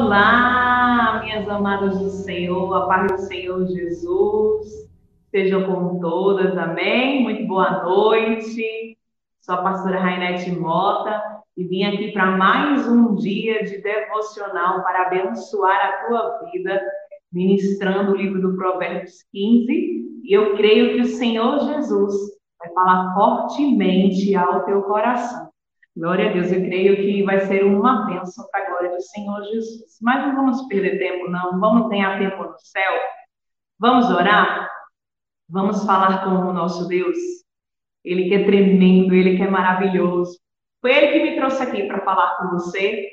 Olá, 0.00 1.20
minhas 1.24 1.48
amadas 1.48 1.98
do 1.98 2.08
Senhor, 2.08 2.72
a 2.72 2.86
paz 2.86 3.10
do 3.10 3.18
Senhor 3.18 3.66
Jesus, 3.66 4.88
sejam 5.28 5.64
com 5.64 5.98
todas, 5.98 6.56
amém? 6.56 7.24
Muito 7.24 7.44
boa 7.48 7.82
noite, 7.82 8.96
sou 9.40 9.56
a 9.56 9.62
pastora 9.62 9.98
Rainete 9.98 10.52
Mota 10.52 11.20
e 11.56 11.64
vim 11.64 11.82
aqui 11.82 12.12
para 12.12 12.30
mais 12.36 12.88
um 12.88 13.16
dia 13.16 13.64
de 13.64 13.82
devocional 13.82 14.84
para 14.84 15.08
abençoar 15.08 15.84
a 15.84 16.06
tua 16.06 16.48
vida, 16.52 16.80
ministrando 17.32 18.12
o 18.12 18.16
livro 18.16 18.40
do 18.40 18.56
Provérbios 18.56 19.24
15, 19.32 19.72
e 20.22 20.32
eu 20.32 20.56
creio 20.56 20.94
que 20.94 21.00
o 21.00 21.16
Senhor 21.16 21.58
Jesus 21.58 22.14
vai 22.60 22.72
falar 22.72 23.14
fortemente 23.14 24.32
ao 24.36 24.64
teu 24.64 24.80
coração. 24.82 25.47
Glória 25.98 26.30
a 26.30 26.32
Deus, 26.32 26.52
eu 26.52 26.60
creio 26.60 26.94
que 26.94 27.24
vai 27.24 27.40
ser 27.40 27.64
uma 27.64 28.06
bênção 28.06 28.46
para 28.52 28.62
a 28.62 28.66
glória 28.68 28.90
do 28.90 29.02
Senhor 29.02 29.42
Jesus. 29.42 29.98
Mas 30.00 30.24
não 30.24 30.36
vamos 30.36 30.62
perder 30.68 30.96
tempo, 30.96 31.28
não. 31.28 31.58
Vamos 31.58 31.88
ganhar 31.88 32.20
tempo 32.20 32.40
no 32.40 32.54
céu. 32.56 32.92
Vamos 33.80 34.08
orar? 34.08 34.70
Vamos 35.48 35.84
falar 35.84 36.22
com 36.22 36.50
o 36.50 36.52
nosso 36.52 36.86
Deus. 36.86 37.18
Ele 38.04 38.28
que 38.28 38.34
é 38.36 38.44
tremendo, 38.44 39.12
ele 39.12 39.36
que 39.36 39.42
é 39.42 39.50
maravilhoso. 39.50 40.38
Foi 40.80 40.92
ele 40.92 41.08
que 41.08 41.30
me 41.30 41.36
trouxe 41.36 41.64
aqui 41.64 41.88
para 41.88 42.04
falar 42.04 42.36
com 42.36 42.50
você. 42.50 43.08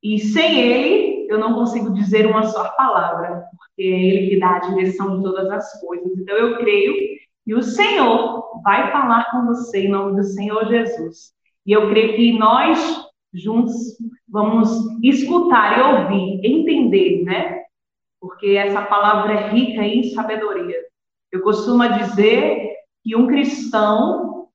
E 0.00 0.20
sem 0.20 0.60
ele, 0.60 1.26
eu 1.28 1.36
não 1.36 1.54
consigo 1.54 1.92
dizer 1.92 2.26
uma 2.26 2.44
só 2.44 2.68
palavra, 2.76 3.44
porque 3.58 3.82
é 3.82 3.86
ele 3.86 4.30
que 4.30 4.38
dá 4.38 4.54
a 4.54 4.60
direção 4.60 5.16
de 5.16 5.24
todas 5.24 5.50
as 5.50 5.80
coisas. 5.80 6.16
Então 6.16 6.36
eu 6.36 6.58
creio 6.58 6.94
que 7.44 7.54
o 7.54 7.62
Senhor 7.62 8.62
vai 8.62 8.92
falar 8.92 9.28
com 9.32 9.46
você 9.46 9.86
em 9.86 9.88
nome 9.88 10.14
do 10.14 10.22
Senhor 10.22 10.68
Jesus. 10.68 11.39
E 11.66 11.72
eu 11.72 11.88
creio 11.88 12.16
que 12.16 12.38
nós 12.38 13.10
juntos 13.32 13.72
vamos 14.28 14.70
escutar 15.02 15.78
e 15.78 15.82
ouvir, 15.82 16.40
entender, 16.44 17.24
né? 17.24 17.62
Porque 18.20 18.50
essa 18.56 18.82
palavra 18.82 19.32
é 19.32 19.50
rica 19.50 19.82
em 19.82 20.04
sabedoria. 20.10 20.76
Eu 21.32 21.42
costumo 21.42 21.88
dizer 21.88 22.74
que 23.02 23.16
um 23.16 23.26
cristão, 23.26 24.48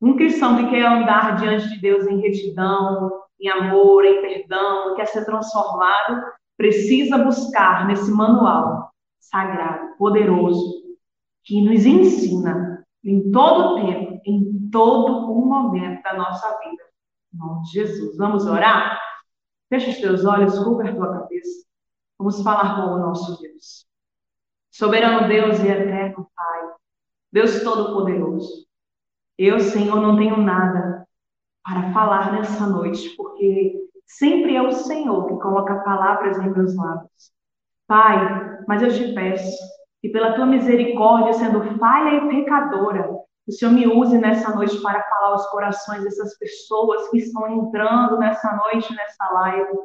um 0.00 0.16
cristão 0.16 0.56
que 0.56 0.70
quer 0.70 0.84
andar 0.84 1.36
diante 1.36 1.68
de 1.68 1.80
Deus 1.80 2.06
em 2.06 2.20
retidão, 2.20 3.10
em 3.40 3.48
amor, 3.48 4.04
em 4.04 4.20
perdão, 4.20 4.94
quer 4.96 5.06
ser 5.06 5.24
transformado, 5.24 6.22
precisa 6.56 7.18
buscar 7.18 7.86
nesse 7.86 8.10
manual 8.10 8.90
sagrado, 9.20 9.96
poderoso, 9.98 10.82
que 11.44 11.60
nos 11.60 11.84
ensina 11.84 12.84
em 13.04 13.30
todo 13.30 13.74
o 13.74 13.86
tempo, 13.86 14.20
em 14.24 14.61
todo 14.72 15.30
o 15.30 15.46
momento 15.46 16.02
da 16.02 16.14
nossa 16.14 16.48
vida. 16.58 16.82
Em 17.32 17.38
nome 17.38 17.62
de 17.62 17.70
Jesus. 17.70 18.16
Vamos 18.16 18.46
orar? 18.46 18.98
Feche 19.68 19.90
os 19.90 19.98
teus 19.98 20.24
olhos, 20.24 20.58
cubra 20.58 20.90
a 20.90 20.94
tua 20.94 21.20
cabeça. 21.20 21.64
Vamos 22.18 22.42
falar 22.42 22.76
com 22.76 22.94
o 22.94 22.98
nosso 22.98 23.40
Deus. 23.40 23.86
Soberano 24.70 25.28
Deus 25.28 25.60
e 25.60 25.68
eterno 25.68 26.30
Pai, 26.34 26.70
Deus 27.30 27.62
Todo-Poderoso. 27.62 28.66
Eu, 29.38 29.60
Senhor, 29.60 30.00
não 30.00 30.16
tenho 30.16 30.36
nada 30.38 31.06
para 31.62 31.92
falar 31.92 32.32
nessa 32.32 32.66
noite, 32.66 33.10
porque 33.16 33.74
sempre 34.06 34.56
é 34.56 34.62
o 34.62 34.72
Senhor 34.72 35.26
que 35.28 35.42
coloca 35.42 35.82
palavras 35.82 36.38
em 36.38 36.50
meus 36.50 36.74
lábios. 36.74 37.32
Pai, 37.86 38.58
mas 38.66 38.82
eu 38.82 38.92
te 38.92 39.12
peço 39.12 39.56
que 40.00 40.08
pela 40.08 40.34
tua 40.34 40.46
misericórdia, 40.46 41.32
sendo 41.34 41.78
falha 41.78 42.16
e 42.16 42.28
pecadora, 42.28 43.21
o 43.46 43.52
Senhor 43.52 43.72
me 43.72 43.86
use 43.86 44.16
nessa 44.18 44.54
noite 44.54 44.80
para 44.80 45.02
falar 45.02 45.28
aos 45.28 45.46
corações 45.48 46.04
dessas 46.04 46.38
pessoas 46.38 47.08
que 47.08 47.18
estão 47.18 47.48
entrando 47.48 48.18
nessa 48.18 48.54
noite, 48.56 48.94
nessa 48.94 49.30
live. 49.32 49.78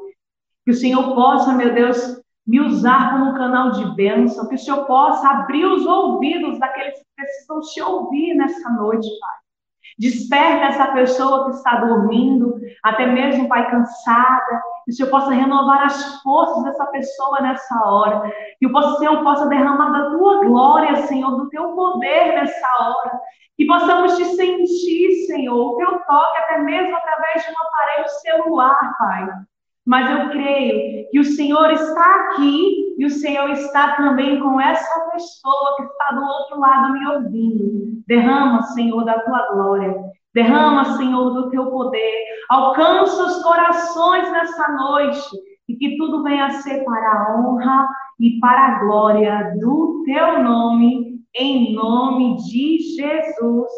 Que 0.64 0.72
o 0.72 0.75
Senhor 0.75 1.16
possa, 1.16 1.53
meu 1.53 1.73
Deus, 1.73 2.22
me 2.45 2.59
usar 2.61 3.11
como 3.11 3.31
um 3.31 3.33
canal 3.33 3.71
de 3.71 3.95
bênção. 3.95 4.48
Que 4.48 4.55
o 4.55 4.59
Senhor 4.59 4.86
possa 4.86 5.27
abrir 5.27 5.65
os 5.65 5.86
ouvidos 5.86 6.59
daqueles 6.59 6.99
que 6.99 7.05
precisam 7.15 7.61
te 7.61 7.81
ouvir 7.81 8.36
nessa 8.36 8.70
noite, 8.70 9.08
Pai. 9.20 9.46
Desperta 9.98 10.65
essa 10.65 10.87
pessoa 10.87 11.45
que 11.45 11.58
está 11.58 11.77
dormindo, 11.77 12.55
até 12.83 13.05
mesmo, 13.08 13.48
Pai, 13.48 13.70
cansada. 13.70 14.61
Que 14.86 14.92
o 14.92 14.93
Senhor 14.93 15.09
possa 15.09 15.31
renovar 15.31 15.86
as 15.86 16.21
forças 16.21 16.64
dessa 16.64 16.86
pessoa 16.87 17.42
nessa 17.42 17.86
hora. 17.86 18.31
Que 18.59 18.67
o 18.67 18.98
Senhor 18.98 19.23
possa 19.23 19.48
derramar 19.48 19.92
da 19.92 20.11
tua 20.11 20.45
glória, 20.45 20.95
Senhor, 21.08 21.31
do 21.36 21.49
teu 21.49 21.73
poder 21.73 22.36
nessa 22.36 22.67
hora. 22.83 23.20
Que 23.58 23.65
possamos 23.65 24.15
te 24.15 24.25
sentir, 24.25 25.25
Senhor, 25.27 25.73
o 25.73 25.77
teu 25.77 25.99
toque, 25.99 26.37
até 26.39 26.59
mesmo 26.59 26.95
através 26.95 27.43
de 27.43 27.52
um 27.52 27.67
aparelho 27.67 28.09
celular, 28.09 28.95
Pai. 28.99 29.27
Mas 29.86 30.11
eu 30.11 30.30
creio 30.30 31.09
que 31.09 31.19
o 31.19 31.23
Senhor 31.23 31.71
está 31.71 32.15
aqui 32.15 32.86
e 32.97 33.05
o 33.05 33.09
Senhor 33.09 33.49
está 33.52 33.95
também 33.95 34.39
com 34.39 34.59
essa 34.59 34.99
pessoa 35.11 35.75
que 35.77 35.83
está 35.83 36.15
do 36.15 36.23
outro 36.23 36.59
lado 36.59 36.93
me 36.93 37.08
ouvindo. 37.08 38.02
Derrama, 38.08 38.63
Senhor, 38.63 39.05
da 39.05 39.19
tua 39.19 39.53
glória. 39.53 39.95
Derrama, 40.33 40.97
Senhor, 40.97 41.30
do 41.31 41.49
teu 41.52 41.67
poder. 41.67 42.25
Alcança 42.49 43.23
os 43.23 43.43
corações 43.43 44.31
nessa 44.31 44.71
noite 44.71 45.30
e 45.69 45.75
que 45.75 45.97
tudo 45.97 46.23
venha 46.23 46.47
a 46.47 46.52
ser 46.52 46.83
para 46.83 47.11
a 47.11 47.37
honra 47.37 47.87
e 48.19 48.39
para 48.39 48.65
a 48.65 48.80
glória 48.80 49.53
do 49.59 50.03
teu 50.05 50.43
nome, 50.43 51.19
em 51.36 51.75
nome 51.75 52.37
de 52.37 52.80
Jesus. 52.95 53.71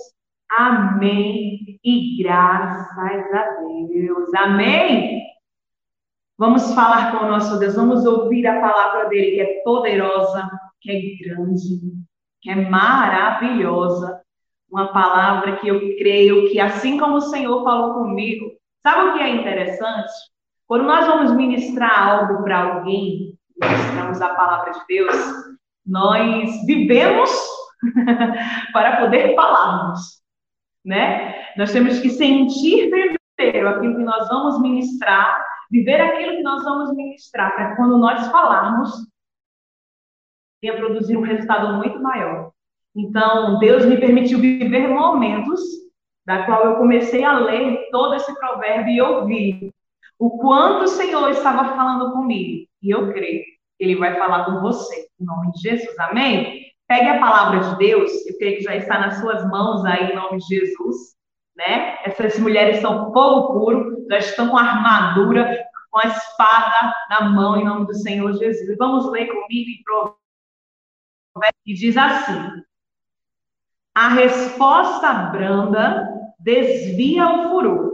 Amém. 0.58 1.80
E 1.84 2.24
graças 2.24 3.34
a 3.34 3.58
Deus. 3.90 4.34
Amém. 4.34 5.29
Vamos 6.40 6.74
falar 6.74 7.12
com 7.12 7.26
o 7.26 7.28
nosso 7.28 7.60
Deus, 7.60 7.76
vamos 7.76 8.06
ouvir 8.06 8.48
a 8.48 8.62
palavra 8.62 9.10
dele, 9.10 9.32
que 9.32 9.42
é 9.42 9.62
poderosa, 9.62 10.50
que 10.80 10.90
é 10.90 11.28
grande, 11.28 11.82
que 12.42 12.50
é 12.50 12.56
maravilhosa. 12.56 14.22
Uma 14.72 14.88
palavra 14.94 15.58
que 15.58 15.68
eu 15.68 15.78
creio 15.98 16.50
que, 16.50 16.58
assim 16.58 16.98
como 16.98 17.18
o 17.18 17.22
Senhor 17.22 17.62
falou 17.66 17.94
comigo, 17.96 18.52
sabe 18.82 19.10
o 19.10 19.14
que 19.16 19.20
é 19.20 19.36
interessante? 19.36 20.10
Quando 20.66 20.86
nós 20.86 21.06
vamos 21.06 21.36
ministrar 21.36 22.08
algo 22.08 22.42
para 22.42 22.76
alguém, 22.76 23.38
ministramos 23.62 24.22
a 24.22 24.34
palavra 24.34 24.72
de 24.72 24.80
Deus, 24.88 25.16
nós 25.86 26.66
vivemos 26.66 27.30
para 28.72 29.02
poder 29.02 29.36
falarmos, 29.36 30.00
né? 30.86 31.36
Nós 31.58 31.74
temos 31.74 32.00
que 32.00 32.10
sentir 32.10 32.90
primeiro 32.90 33.68
aquilo 33.68 33.98
que 33.98 34.04
nós 34.04 34.30
vamos 34.30 34.62
ministrar 34.62 35.49
viver 35.70 36.02
aquilo 36.02 36.38
que 36.38 36.44
nós 36.44 36.64
vamos 36.64 36.96
ministrar, 36.96 37.54
para 37.56 37.76
quando 37.76 37.98
nós 37.98 38.28
falarmos, 38.28 38.92
venha 40.62 40.78
produzir 40.78 41.16
um 41.16 41.22
resultado 41.22 41.78
muito 41.78 42.02
maior. 42.02 42.52
Então, 42.96 43.60
Deus 43.60 43.86
me 43.86 43.98
permitiu 43.98 44.40
viver 44.40 44.88
momentos 44.88 45.62
da 46.26 46.46
qual 46.46 46.66
eu 46.66 46.76
comecei 46.76 47.24
a 47.24 47.38
ler 47.40 47.88
todo 47.92 48.16
esse 48.16 48.34
provérbio 48.40 48.94
e 48.94 49.02
ouvir 49.02 49.74
o 50.18 50.38
quanto 50.38 50.84
o 50.84 50.88
Senhor 50.88 51.30
estava 51.30 51.76
falando 51.76 52.12
comigo. 52.12 52.68
E 52.82 52.90
eu 52.90 53.12
creio 53.14 53.44
que 53.44 53.58
Ele 53.80 53.96
vai 53.96 54.18
falar 54.18 54.46
com 54.46 54.60
você, 54.60 55.08
em 55.20 55.26
nome 55.26 55.52
de 55.54 55.62
Jesus. 55.62 55.98
Amém? 56.00 56.66
Pegue 56.88 57.08
a 57.08 57.20
palavra 57.20 57.60
de 57.60 57.78
Deus, 57.78 58.12
eu 58.26 58.38
creio 58.38 58.58
que 58.58 58.64
já 58.64 58.76
está 58.76 59.00
nas 59.00 59.20
suas 59.20 59.48
mãos 59.48 59.86
aí, 59.86 60.12
em 60.12 60.16
nome 60.16 60.40
de 60.40 60.48
Jesus 60.48 61.19
né? 61.60 62.00
Essas 62.06 62.40
mulheres 62.40 62.80
são 62.80 63.12
fogo 63.12 63.60
puro, 63.60 64.06
já 64.10 64.18
estão 64.18 64.50
com 64.50 64.58
armadura, 64.58 65.68
com 65.92 66.00
a 66.00 66.08
espada 66.08 66.94
na 67.10 67.30
mão, 67.30 67.58
em 67.58 67.66
nome 67.66 67.86
do 67.86 67.94
Senhor 67.96 68.32
Jesus. 68.34 68.78
Vamos 68.78 69.12
ler 69.12 69.28
comigo 69.28 69.70
em 69.70 69.84
Provérbios, 69.84 71.62
que 71.66 71.74
diz 71.74 71.98
assim: 71.98 72.64
A 73.94 74.08
resposta 74.08 75.14
branda 75.14 76.08
desvia 76.40 77.28
o 77.28 77.50
furor, 77.50 77.92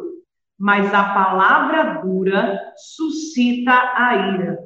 mas 0.60 0.94
a 0.94 1.04
palavra 1.04 2.02
dura 2.04 2.74
suscita 2.78 3.74
a 3.96 4.16
ira. 4.16 4.60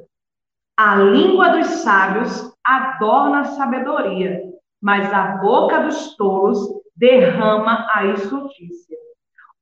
A 0.76 0.96
língua 0.96 1.48
dos 1.56 1.66
sábios 1.66 2.54
adorna 2.62 3.40
a 3.40 3.44
sabedoria, 3.44 4.42
mas 4.80 5.12
a 5.12 5.38
boca 5.38 5.80
dos 5.80 6.16
tolos 6.16 6.79
derrama 7.00 7.88
a 7.94 8.06
estultícia. 8.08 8.96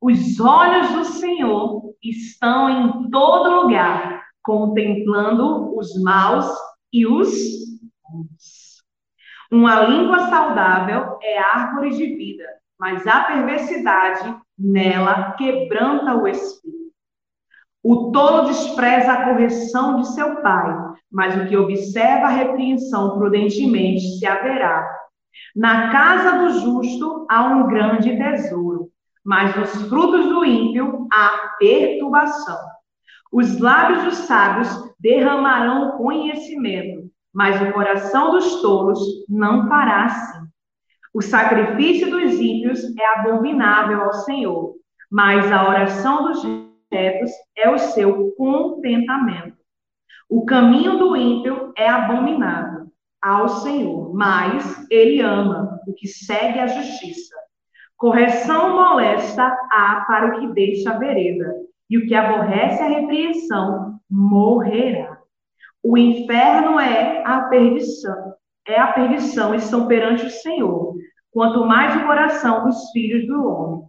Os 0.00 0.40
olhos 0.40 0.92
do 0.92 1.04
Senhor 1.04 1.94
estão 2.02 2.68
em 2.68 3.10
todo 3.10 3.62
lugar, 3.62 4.24
contemplando 4.42 5.76
os 5.76 6.00
maus 6.02 6.46
e 6.92 7.06
os 7.06 7.30
bons. 8.02 8.82
Uma 9.50 9.82
língua 9.82 10.28
saudável 10.28 11.18
é 11.22 11.38
árvore 11.38 11.90
de 11.90 12.06
vida, 12.16 12.44
mas 12.78 13.06
a 13.06 13.22
perversidade 13.22 14.36
nela 14.58 15.32
quebranta 15.32 16.16
o 16.16 16.26
espírito. 16.26 16.92
O 17.82 18.10
tolo 18.10 18.48
despreza 18.48 19.12
a 19.12 19.24
correção 19.24 20.00
de 20.00 20.08
seu 20.08 20.42
pai, 20.42 20.76
mas 21.10 21.36
o 21.36 21.46
que 21.48 21.56
observa 21.56 22.26
a 22.26 22.30
repreensão 22.30 23.16
prudentemente 23.16 24.18
se 24.18 24.26
haverá. 24.26 24.97
Na 25.54 25.90
casa 25.90 26.38
do 26.38 26.50
justo 26.60 27.26
há 27.28 27.44
um 27.44 27.66
grande 27.66 28.16
tesouro, 28.16 28.90
mas 29.24 29.56
nos 29.56 29.88
frutos 29.88 30.26
do 30.26 30.44
ímpio 30.44 31.06
há 31.12 31.56
perturbação. 31.58 32.58
Os 33.32 33.58
lábios 33.58 34.04
dos 34.04 34.14
sábios 34.18 34.68
derramarão 34.98 35.98
conhecimento, 35.98 37.10
mas 37.32 37.60
o 37.60 37.72
coração 37.72 38.30
dos 38.30 38.62
tolos 38.62 38.98
não 39.28 39.68
fará 39.68 40.04
assim. 40.04 40.46
O 41.12 41.20
sacrifício 41.20 42.10
dos 42.10 42.34
ímpios 42.34 42.80
é 42.96 43.18
abominável 43.18 44.02
ao 44.02 44.12
Senhor, 44.12 44.74
mas 45.10 45.50
a 45.50 45.68
oração 45.68 46.24
dos 46.24 46.42
retos 46.90 47.30
é 47.56 47.70
o 47.70 47.78
seu 47.78 48.32
contentamento. 48.36 49.56
O 50.28 50.44
caminho 50.44 50.98
do 50.98 51.16
ímpio 51.16 51.72
é 51.76 51.88
abominável 51.88 52.77
ao 53.22 53.48
Senhor, 53.48 54.14
mas 54.14 54.86
ele 54.90 55.20
ama 55.20 55.80
o 55.86 55.94
que 55.94 56.06
segue 56.06 56.58
a 56.58 56.66
justiça. 56.66 57.34
Correção 57.96 58.76
molesta 58.76 59.44
há 59.72 60.04
para 60.06 60.28
o 60.28 60.40
que 60.40 60.54
deixa 60.54 60.92
a 60.92 60.98
vereda, 60.98 61.52
e 61.90 61.98
o 61.98 62.06
que 62.06 62.14
aborrece 62.14 62.82
a 62.82 62.88
repreensão 62.88 63.98
morrerá. 64.08 65.18
O 65.82 65.96
inferno 65.96 66.78
é 66.78 67.22
a 67.24 67.42
perdição, 67.42 68.34
é 68.66 68.78
a 68.78 68.92
perdição, 68.92 69.54
estão 69.54 69.86
perante 69.86 70.26
o 70.26 70.30
Senhor, 70.30 70.94
quanto 71.30 71.66
mais 71.66 71.96
o 71.96 72.06
coração 72.06 72.64
dos 72.64 72.90
filhos 72.90 73.26
do 73.26 73.46
homem. 73.46 73.88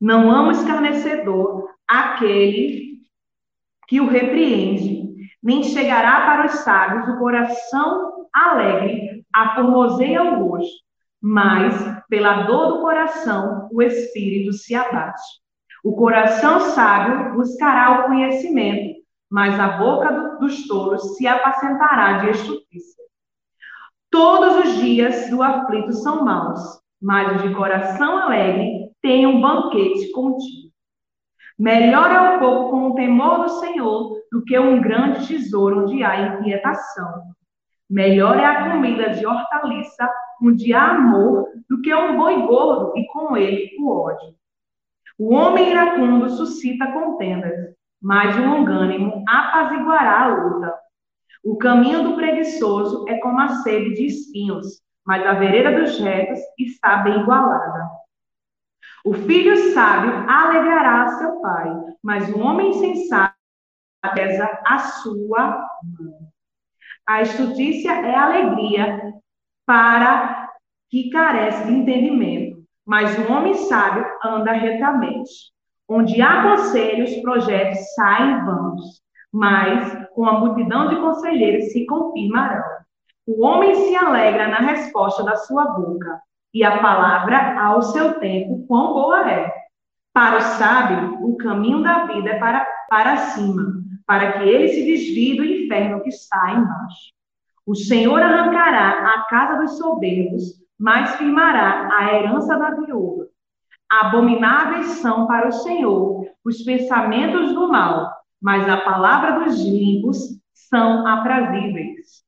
Não 0.00 0.30
ama 0.30 0.52
escarnecedor 0.52 1.68
aquele 1.86 2.98
que 3.86 4.00
o 4.00 4.08
repreende, 4.08 5.14
nem 5.42 5.62
chegará 5.62 6.22
para 6.22 6.46
os 6.46 6.52
sábios 6.60 7.08
o 7.08 7.18
coração 7.18 8.13
alegre, 8.34 9.24
a 9.32 9.54
formoseia 9.54 10.22
o 10.22 10.48
rosto, 10.48 10.82
mas 11.22 11.74
pela 12.08 12.42
dor 12.42 12.72
do 12.72 12.80
coração 12.80 13.68
o 13.72 13.80
espírito 13.80 14.52
se 14.52 14.74
abate. 14.74 15.22
O 15.82 15.94
coração 15.94 16.60
sábio 16.60 17.34
buscará 17.34 18.00
o 18.00 18.06
conhecimento, 18.06 18.94
mas 19.30 19.58
a 19.58 19.68
boca 19.78 20.12
do, 20.12 20.38
dos 20.38 20.66
tolos 20.66 21.16
se 21.16 21.26
apacentará 21.26 22.18
de 22.18 22.30
estupícia. 22.30 23.04
Todos 24.10 24.64
os 24.64 24.76
dias 24.76 25.28
do 25.28 25.42
aflito 25.42 25.92
são 25.92 26.24
maus, 26.24 26.60
mas 27.00 27.42
de 27.42 27.54
coração 27.54 28.16
alegre 28.18 28.90
têm 29.02 29.26
um 29.26 29.40
banquete 29.40 30.10
contínuo. 30.12 30.70
Melhor 31.58 32.10
é 32.10 32.36
o 32.36 32.38
pouco 32.40 32.70
com 32.70 32.88
o 32.88 32.94
temor 32.94 33.42
do 33.42 33.48
Senhor 33.60 34.18
do 34.32 34.44
que 34.44 34.58
um 34.58 34.80
grande 34.80 35.26
tesouro 35.26 35.84
onde 35.84 36.02
há 36.02 36.34
inquietação. 36.34 37.34
Melhor 37.88 38.38
é 38.38 38.44
a 38.44 38.70
comida 38.70 39.10
de 39.10 39.26
hortaliça 39.26 40.10
onde 40.42 40.72
há 40.72 40.90
amor 40.90 41.48
do 41.68 41.80
que 41.80 41.94
um 41.94 42.16
boi 42.16 42.46
gordo 42.46 42.96
e 42.96 43.06
com 43.08 43.36
ele 43.36 43.70
o 43.78 43.90
ódio. 43.90 44.34
O 45.18 45.32
homem 45.32 45.70
iracundo 45.70 46.28
suscita 46.30 46.90
contendas, 46.92 47.74
mas 48.02 48.36
o 48.36 48.42
longânimo 48.42 49.24
apaziguará 49.28 50.22
a 50.22 50.26
luta. 50.26 50.74
O 51.44 51.56
caminho 51.56 52.02
do 52.02 52.16
preguiçoso 52.16 53.04
é 53.08 53.18
como 53.18 53.38
a 53.40 53.48
sede 53.62 53.94
de 53.94 54.06
espinhos, 54.06 54.82
mas 55.04 55.24
a 55.26 55.34
vereda 55.34 55.78
dos 55.78 55.98
retos 56.00 56.40
está 56.58 56.96
bem 56.98 57.20
igualada. 57.20 57.90
O 59.04 59.12
filho 59.12 59.72
sábio 59.74 60.28
alegrará 60.28 61.08
seu 61.18 61.40
pai, 61.40 61.70
mas 62.02 62.28
o 62.30 62.40
homem 62.40 62.72
sensato 62.72 63.34
pesa 64.14 64.60
a 64.66 64.78
sua 64.78 65.66
mão. 65.82 66.33
A 67.06 67.20
estutícia 67.20 67.92
é 67.92 68.14
alegria 68.14 69.12
para 69.66 70.48
que 70.90 71.10
carece 71.10 71.64
de 71.66 71.72
entendimento, 71.72 72.62
mas 72.86 73.18
o 73.18 73.32
homem 73.32 73.54
sábio 73.54 74.06
anda 74.24 74.52
retamente. 74.52 75.52
Onde 75.86 76.22
há 76.22 76.42
conselhos, 76.42 77.14
projetos 77.16 77.78
saem 77.94 78.44
vãos, 78.44 79.02
mas 79.30 80.08
com 80.14 80.24
a 80.26 80.38
multidão 80.38 80.88
de 80.88 80.96
conselheiros 80.96 81.72
se 81.72 81.84
confirmarão. 81.84 82.64
O 83.26 83.44
homem 83.44 83.74
se 83.74 83.94
alegra 83.94 84.48
na 84.48 84.58
resposta 84.58 85.22
da 85.24 85.36
sua 85.36 85.64
boca, 85.64 86.20
e 86.54 86.64
a 86.64 86.78
palavra 86.78 87.60
ao 87.60 87.82
seu 87.82 88.18
tempo, 88.20 88.64
quão 88.66 88.94
boa 88.94 89.30
é. 89.30 89.52
Para 90.12 90.38
o 90.38 90.40
sábio, 90.40 91.18
o 91.22 91.36
caminho 91.36 91.82
da 91.82 92.04
vida 92.04 92.30
é 92.30 92.38
para, 92.38 92.64
para 92.88 93.16
cima, 93.16 93.83
para 94.06 94.32
que 94.32 94.48
ele 94.48 94.68
se 94.68 94.84
desvie 94.84 95.36
do 95.36 95.44
inferno 95.44 96.02
que 96.02 96.08
está 96.08 96.52
embaixo. 96.52 97.12
O 97.66 97.74
Senhor 97.74 98.20
arrancará 98.20 99.14
a 99.14 99.22
casa 99.26 99.62
dos 99.62 99.78
soberbos, 99.78 100.62
mas 100.78 101.16
firmará 101.16 101.88
a 101.92 102.14
herança 102.14 102.58
da 102.58 102.70
viúva. 102.72 103.26
Abomináveis 103.90 104.86
são 104.98 105.26
para 105.26 105.48
o 105.48 105.52
Senhor 105.52 106.26
os 106.44 106.62
pensamentos 106.62 107.54
do 107.54 107.68
mal, 107.68 108.12
mas 108.40 108.68
a 108.68 108.78
palavra 108.78 109.40
dos 109.40 109.58
limpos 109.64 110.18
são 110.52 111.06
aprazíveis. 111.06 112.22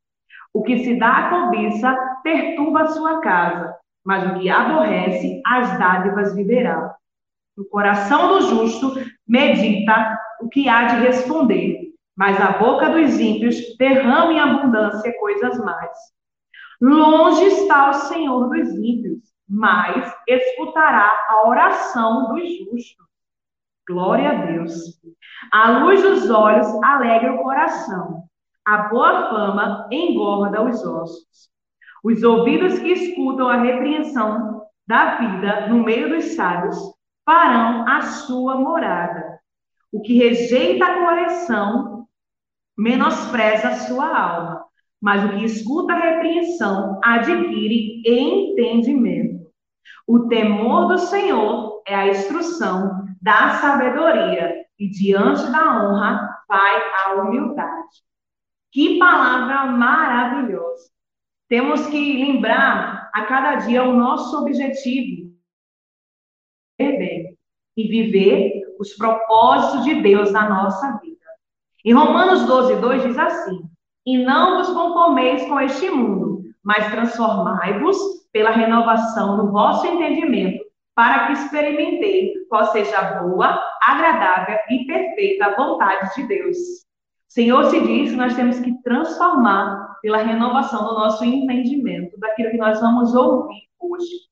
O 0.55 0.63
que 0.63 0.79
se 0.79 0.99
dá 0.99 1.27
à 1.27 1.29
cobiça 1.29 1.95
perturba 2.23 2.83
a 2.83 2.87
sua 2.87 3.21
casa, 3.21 3.77
mas 4.03 4.31
o 4.31 4.39
que 4.39 4.49
aborrece 4.49 5.43
as 5.45 5.79
dádivas 5.79 6.35
viverá. 6.35 6.95
O 7.59 7.65
coração 7.65 8.29
do 8.29 8.41
justo 8.43 8.95
medita 9.27 10.19
o 10.41 10.49
que 10.49 10.69
há 10.69 10.85
de 10.85 11.07
responder, 11.07 11.93
mas 12.17 12.41
a 12.41 12.59
boca 12.59 12.91
dos 12.91 13.19
ímpios 13.19 13.77
derrama 13.79 14.33
em 14.33 14.41
abundância 14.41 15.13
coisas 15.19 15.59
mais. 15.59 15.97
Longe 16.81 17.45
está 17.45 17.91
o 17.91 17.95
Senhor 17.95 18.49
dos 18.49 18.69
ímpios, 18.71 19.21
mas 19.49 20.15
escutará 20.27 21.11
a 21.29 21.49
oração 21.49 22.35
dos 22.35 22.43
justos. 22.59 23.07
Glória 23.89 24.31
a 24.31 24.35
Deus. 24.47 25.01
A 25.53 25.79
luz 25.79 26.03
dos 26.03 26.29
olhos 26.29 26.67
alegra 26.83 27.35
o 27.35 27.43
coração. 27.43 28.25
A 28.67 28.89
boa 28.89 29.31
fama 29.31 29.89
engorda 29.93 30.63
os 30.63 30.85
ossos. 30.85 31.49
Os 32.03 32.23
ouvidos 32.23 32.79
que 32.79 32.93
escutam 32.93 33.49
a 33.49 33.57
repreensão 33.57 34.63
da 34.87 35.17
vida 35.17 35.69
no 35.69 35.85
meio 35.85 36.09
dos 36.09 36.35
sábios 36.35 36.77
farão 37.25 37.87
a 37.89 38.03
sua 38.03 38.57
morada. 38.57 39.41
O 39.93 40.03
que 40.03 40.19
rejeita 40.19 40.85
a 40.85 40.95
correção 41.01 42.07
menospreza 42.77 43.69
a 43.69 43.77
sua 43.77 44.07
alma, 44.07 44.65
mas 45.01 45.25
o 45.25 45.37
que 45.37 45.45
escuta 45.45 45.93
a 45.95 45.99
repreensão 45.99 47.01
adquire 47.03 48.03
entendimento. 48.05 49.47
O 50.07 50.29
temor 50.29 50.89
do 50.89 50.99
Senhor 50.99 51.83
é 51.87 51.95
a 51.95 52.09
instrução 52.09 53.07
da 53.21 53.51
sabedoria, 53.59 54.65
e 54.79 54.89
diante 54.91 55.51
da 55.51 55.83
honra 55.83 56.29
vai 56.47 56.83
a 57.05 57.15
humildade. 57.15 58.05
Que 58.71 58.99
palavra 58.99 59.73
maravilhosa! 59.73 60.91
Temos 61.49 61.87
que 61.87 62.25
lembrar 62.25 63.11
a 63.15 63.25
cada 63.25 63.57
dia 63.57 63.85
o 63.85 63.97
nosso 63.97 64.37
objetivo 64.43 65.35
bem 66.79 67.39
e 67.77 67.89
viver 67.89 68.66
os 68.79 68.95
propósitos 68.95 69.85
de 69.85 70.01
Deus 70.03 70.33
na 70.33 70.49
nossa 70.49 70.99
vida. 71.03 71.17
Em 71.85 71.93
Romanos 71.93 72.45
12, 72.47 72.77
2 72.77 73.03
diz 73.03 73.19
assim: 73.19 73.63
E 74.05 74.19
não 74.19 74.59
vos 74.59 74.69
conformeis 74.69 75.47
com 75.47 75.61
este 75.61 75.89
mundo, 75.91 76.43
mas 76.63 76.91
transformai-vos 76.91 77.97
pela 78.33 78.51
renovação 78.51 79.37
do 79.37 79.53
vosso 79.53 79.87
entendimento, 79.87 80.65
para 80.95 81.27
que 81.27 81.33
experimenteis 81.35 82.33
qual 82.49 82.67
seja 82.73 82.99
a 82.99 83.23
boa, 83.23 83.63
agradável 83.83 84.59
e 84.71 84.85
perfeita 84.87 85.55
vontade 85.57 86.15
de 86.15 86.27
Deus. 86.27 86.57
Senhor 87.29 87.65
se 87.67 87.81
diz 87.81 88.11
que 88.11 88.17
nós 88.17 88.35
temos 88.35 88.59
que 88.61 88.73
transformar 88.83 89.97
pela 90.01 90.19
renovação 90.19 90.87
do 90.87 90.95
nosso 90.95 91.25
entendimento, 91.25 92.19
daquilo 92.19 92.51
que 92.51 92.57
nós 92.57 92.81
vamos 92.81 93.15
ouvir 93.15 93.69
hoje. 93.79 94.27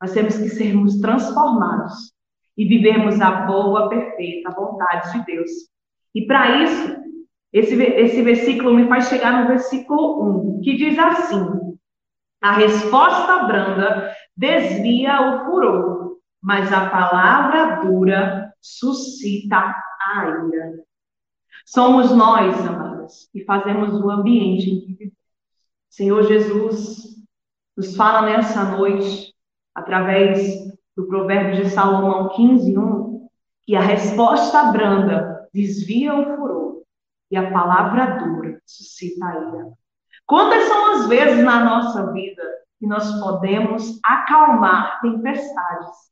Nós 0.00 0.12
temos 0.12 0.36
que 0.36 0.48
sermos 0.48 1.00
transformados 1.00 2.12
e 2.58 2.64
vivemos 2.64 3.20
a 3.20 3.30
boa, 3.46 3.88
perfeita 3.88 4.50
vontade 4.50 5.12
de 5.12 5.24
Deus. 5.24 5.50
E 6.12 6.26
para 6.26 6.64
isso, 6.64 6.96
esse, 7.52 7.80
esse 7.80 8.20
versículo 8.22 8.74
me 8.74 8.88
faz 8.88 9.08
chegar 9.08 9.40
no 9.40 9.48
versículo 9.48 10.56
1, 10.56 10.60
que 10.62 10.76
diz 10.76 10.98
assim: 10.98 11.78
A 12.42 12.52
resposta 12.52 13.44
branda 13.44 14.12
desvia 14.36 15.20
o 15.20 15.44
furor, 15.44 16.18
mas 16.42 16.72
a 16.72 16.90
palavra 16.90 17.76
dura 17.76 18.52
suscita 18.60 19.56
a 19.56 20.24
ira. 20.24 20.82
Somos 21.64 22.10
nós, 22.10 22.66
amadas, 22.66 23.28
que 23.32 23.44
fazemos 23.44 23.92
o 23.94 24.10
ambiente 24.10 24.68
em 24.68 24.80
que 24.80 24.86
vivemos. 24.86 25.14
Senhor 25.88 26.22
Jesus, 26.24 27.16
nos 27.76 27.94
fala 27.94 28.22
nessa 28.22 28.64
noite, 28.64 29.32
através 29.74 30.68
do 30.98 31.06
provérbio 31.06 31.62
de 31.62 31.70
Salomão 31.70 32.28
15, 32.30 32.76
1, 32.76 33.28
que 33.62 33.76
a 33.76 33.80
resposta 33.80 34.72
branda 34.72 35.48
desvia 35.54 36.12
o 36.12 36.36
furor 36.36 36.82
e 37.30 37.36
a 37.36 37.52
palavra 37.52 38.18
dura 38.18 38.60
suscita 38.66 39.24
a 39.24 39.34
ira. 39.36 39.72
Quantas 40.26 40.64
são 40.64 40.94
as 40.94 41.06
vezes 41.06 41.44
na 41.44 41.64
nossa 41.64 42.12
vida 42.12 42.42
que 42.80 42.86
nós 42.88 43.08
podemos 43.20 44.00
acalmar 44.04 45.00
tempestades, 45.00 46.10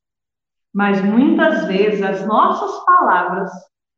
mas 0.73 1.03
muitas 1.05 1.65
vezes 1.67 2.01
as 2.01 2.25
nossas 2.25 2.85
palavras 2.85 3.51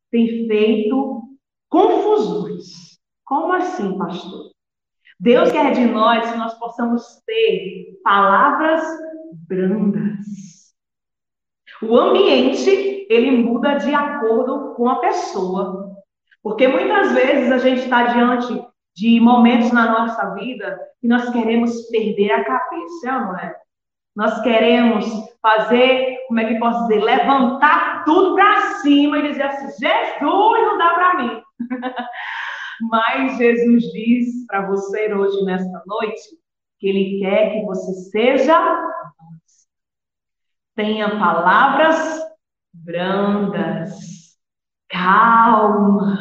têm 0.09 0.47
feito 0.47 1.21
confusões, 1.69 2.97
Como 3.23 3.53
assim, 3.53 3.95
pastor? 3.95 4.49
Deus 5.19 5.51
quer 5.51 5.71
de 5.73 5.85
nós 5.85 6.31
que 6.31 6.37
nós 6.37 6.55
possamos 6.55 7.21
ter 7.27 7.99
palavras 8.03 8.83
brandas. 9.47 10.48
O 11.81 11.97
ambiente, 11.97 13.07
ele 13.09 13.31
muda 13.31 13.75
de 13.75 13.93
acordo 13.93 14.73
com 14.75 14.89
a 14.89 14.99
pessoa. 14.99 15.95
Porque 16.43 16.67
muitas 16.67 17.13
vezes 17.13 17.51
a 17.51 17.57
gente 17.57 17.81
está 17.81 18.03
diante 18.03 18.61
de 18.95 19.19
momentos 19.19 19.71
na 19.71 19.91
nossa 19.91 20.33
vida 20.35 20.79
que 20.99 21.07
nós 21.07 21.29
queremos 21.29 21.89
perder 21.89 22.31
a 22.31 22.43
cabeça, 22.43 23.07
é 23.07 23.11
não 23.11 23.37
é? 23.37 23.55
Nós 24.15 24.41
queremos 24.41 25.05
fazer, 25.41 26.17
como 26.27 26.39
é 26.39 26.45
que 26.45 26.59
posso 26.59 26.87
dizer, 26.87 27.01
levantar 27.01 28.03
tudo 28.03 28.35
para 28.35 28.61
cima 28.81 29.19
e 29.19 29.29
dizer 29.29 29.43
assim: 29.43 29.67
Jesus, 29.67 30.19
não 30.19 30.77
dá 30.77 30.89
para 30.89 31.17
mim. 31.17 31.41
Mas 32.89 33.37
Jesus 33.37 33.83
diz 33.91 34.45
para 34.47 34.67
você 34.67 35.13
hoje, 35.13 35.45
nesta 35.45 35.81
noite, 35.85 36.21
que 36.79 36.87
Ele 36.87 37.19
quer 37.19 37.51
que 37.51 37.65
você 37.65 37.93
seja 38.09 38.57
tenha 40.79 41.19
palavras 41.19 42.21
brandas, 42.73 43.99
calmas. 44.87 46.19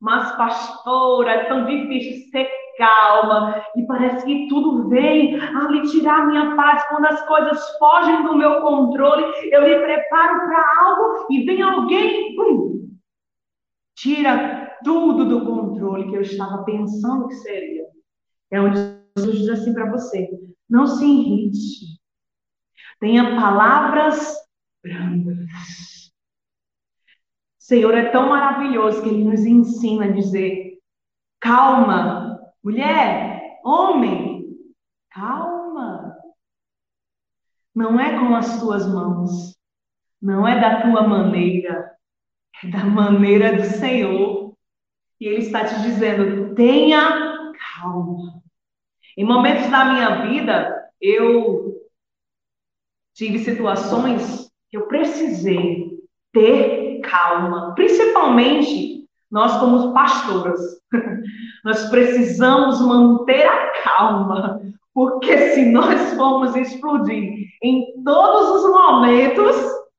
Mas, 0.00 0.34
pastora, 0.34 1.32
é 1.32 1.44
tão 1.44 1.66
difícil 1.66 2.30
ser 2.30 2.48
calma 2.78 3.62
e 3.76 3.86
parece 3.86 4.24
que 4.24 4.48
tudo 4.48 4.88
vem 4.88 5.38
ali 5.38 5.82
tirar 5.90 6.26
minha 6.26 6.56
paz. 6.56 6.88
Quando 6.88 7.04
as 7.04 7.20
coisas 7.26 7.78
fogem 7.78 8.22
do 8.22 8.34
meu 8.34 8.62
controle, 8.62 9.24
eu 9.52 9.60
me 9.62 9.78
preparo 9.78 10.46
para 10.46 10.64
algo 10.80 11.26
e 11.30 11.44
vem 11.44 11.60
alguém, 11.60 12.34
pum, 12.34 12.88
tira 13.94 14.74
tudo 14.84 15.26
do 15.26 15.44
controle 15.44 16.08
que 16.08 16.16
eu 16.16 16.22
estava 16.22 16.64
pensando 16.64 17.28
que 17.28 17.34
seria. 17.34 17.84
É 18.50 18.58
onde 18.58 18.78
Jesus 19.18 19.38
diz 19.38 19.48
assim 19.50 19.74
para 19.74 19.90
você: 19.90 20.30
não 20.68 20.86
se 20.86 21.04
irrite, 21.04 21.96
tenha 22.98 23.36
palavras 23.36 24.34
brandas. 24.82 26.12
Senhor 27.58 27.94
é 27.94 28.10
tão 28.10 28.28
maravilhoso 28.28 29.02
que 29.02 29.08
Ele 29.08 29.24
nos 29.24 29.44
ensina 29.44 30.04
a 30.04 30.12
dizer: 30.12 30.78
calma, 31.40 32.38
mulher, 32.62 33.58
homem, 33.64 34.44
calma. 35.10 36.16
Não 37.74 37.98
é 37.98 38.18
com 38.18 38.34
as 38.34 38.60
tuas 38.60 38.86
mãos, 38.86 39.56
não 40.22 40.46
é 40.46 40.60
da 40.60 40.82
tua 40.82 41.06
maneira, 41.06 41.92
é 42.62 42.68
da 42.68 42.84
maneira 42.84 43.56
do 43.56 43.64
Senhor. 43.64 44.54
E 45.20 45.26
Ele 45.26 45.38
está 45.38 45.64
te 45.64 45.82
dizendo: 45.82 46.54
tenha 46.54 47.52
calma. 47.74 48.42
Em 49.16 49.24
momentos 49.24 49.68
da 49.70 49.86
minha 49.86 50.22
vida, 50.26 50.90
eu 51.00 51.75
tive 53.16 53.38
situações 53.38 54.50
que 54.70 54.76
eu 54.76 54.86
precisei 54.86 55.90
ter 56.32 57.00
calma, 57.00 57.74
principalmente 57.74 59.04
nós 59.30 59.58
como 59.58 59.92
pastoras. 59.92 60.60
Nós 61.64 61.88
precisamos 61.90 62.80
manter 62.80 63.44
a 63.44 63.72
calma, 63.82 64.60
porque 64.94 65.36
se 65.48 65.64
nós 65.72 66.14
formos 66.14 66.54
explodir 66.54 67.48
em 67.60 68.04
todos 68.04 68.62
os 68.62 68.70
momentos, 68.70 69.56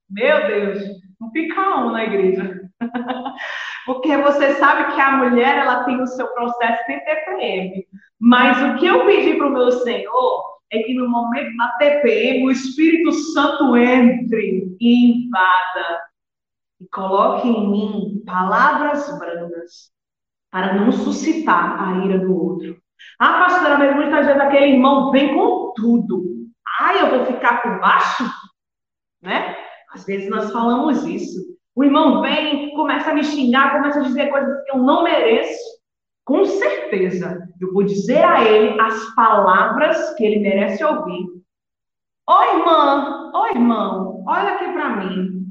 meu 0.09 0.47
Deus, 0.47 0.81
não 1.19 1.29
fica 1.31 1.79
um 1.79 1.91
na 1.91 2.05
igreja. 2.05 2.61
Porque 3.85 4.17
você 4.17 4.53
sabe 4.55 4.93
que 4.93 5.01
a 5.01 5.17
mulher 5.17 5.57
ela 5.57 5.83
tem 5.83 6.01
o 6.01 6.07
seu 6.07 6.27
processo 6.27 6.85
de 6.87 6.99
TPM. 6.99 7.87
Mas 8.19 8.61
o 8.61 8.77
que 8.77 8.85
eu 8.85 9.05
pedi 9.05 9.35
para 9.35 9.47
o 9.47 9.51
meu 9.51 9.71
Senhor 9.71 10.56
é 10.71 10.79
que 10.83 10.93
no 10.93 11.09
momento 11.09 11.55
da 11.57 11.69
TPM 11.77 12.45
o 12.45 12.51
Espírito 12.51 13.11
Santo 13.11 13.75
entre 13.75 14.75
e 14.79 15.25
invada 15.25 16.01
e 16.79 16.87
coloque 16.89 17.47
em 17.47 17.71
mim 17.71 18.23
palavras 18.25 19.17
brandas 19.17 19.91
para 20.51 20.73
não 20.73 20.91
suscitar 20.91 21.81
a 21.81 22.05
ira 22.05 22.19
do 22.19 22.35
outro. 22.35 22.77
Ah, 23.19 23.45
pastora, 23.45 23.77
mas 23.77 23.95
muitas 23.95 24.25
vezes 24.25 24.41
aquele 24.41 24.73
irmão 24.73 25.11
vem 25.11 25.33
com 25.33 25.73
tudo. 25.75 26.47
Ah, 26.79 26.95
eu 26.95 27.09
vou 27.09 27.25
ficar 27.25 27.61
por 27.61 27.79
baixo? 27.79 28.23
Né? 29.21 29.55
Às 29.93 30.05
vezes 30.05 30.29
nós 30.29 30.51
falamos 30.51 31.05
isso. 31.05 31.57
O 31.75 31.83
irmão 31.83 32.21
vem, 32.21 32.73
começa 32.75 33.11
a 33.11 33.13
me 33.13 33.23
xingar, 33.23 33.73
começa 33.73 33.99
a 33.99 34.03
dizer 34.03 34.29
coisas 34.29 34.63
que 34.63 34.71
eu 34.71 34.79
não 34.79 35.03
mereço. 35.03 35.76
Com 36.27 36.43
certeza, 36.43 37.47
eu 37.57 37.71
vou 37.71 37.83
dizer 37.83 38.21
a 38.21 38.43
ele 38.43 38.77
as 38.81 39.15
palavras 39.15 40.13
que 40.15 40.25
ele 40.25 40.39
merece 40.39 40.83
ouvir. 40.83 41.23
Ô 42.29 42.33
oh, 42.33 42.43
irmã, 42.43 43.31
ô 43.33 43.39
oh, 43.39 43.47
irmão, 43.47 44.23
olha 44.27 44.55
aqui 44.55 44.69
para 44.73 44.89
mim. 44.97 45.45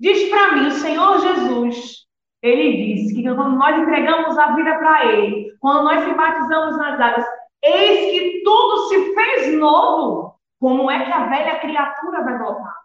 Diz 0.00 0.30
para 0.30 0.52
mim, 0.52 0.68
o 0.68 0.70
Senhor 0.70 1.20
Jesus, 1.20 2.06
ele 2.40 2.94
disse 2.94 3.14
que 3.14 3.22
quando 3.22 3.58
nós 3.58 3.78
entregamos 3.78 4.38
a 4.38 4.54
vida 4.54 4.74
para 4.78 5.04
ele, 5.04 5.54
quando 5.60 5.84
nós 5.84 6.02
se 6.02 6.14
batizamos 6.14 6.78
nas 6.78 6.98
águas, 6.98 7.26
eis 7.62 8.10
que 8.12 8.42
tudo 8.42 8.88
se 8.88 9.14
fez 9.14 9.58
novo. 9.58 10.34
Como 10.58 10.90
é 10.90 11.04
que 11.04 11.12
a 11.12 11.26
velha 11.26 11.58
criatura 11.58 12.24
vai 12.24 12.38
voltar? 12.38 12.81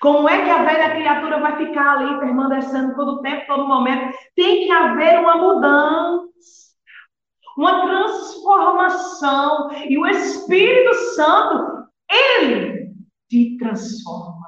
Como 0.00 0.28
é 0.28 0.44
que 0.44 0.50
a 0.50 0.64
velha 0.64 0.90
criatura 0.90 1.40
vai 1.40 1.56
ficar 1.56 1.98
ali 1.98 2.18
permanecendo 2.20 2.94
todo 2.94 3.22
tempo, 3.22 3.46
todo 3.46 3.66
momento? 3.66 4.16
Tem 4.36 4.64
que 4.64 4.70
haver 4.70 5.18
uma 5.20 5.36
mudança, 5.36 6.28
uma 7.56 7.82
transformação. 7.82 9.70
E 9.88 9.98
o 9.98 10.06
Espírito 10.06 10.94
Santo, 11.14 11.88
ele 12.10 12.92
te 13.28 13.56
transforma. 13.58 14.38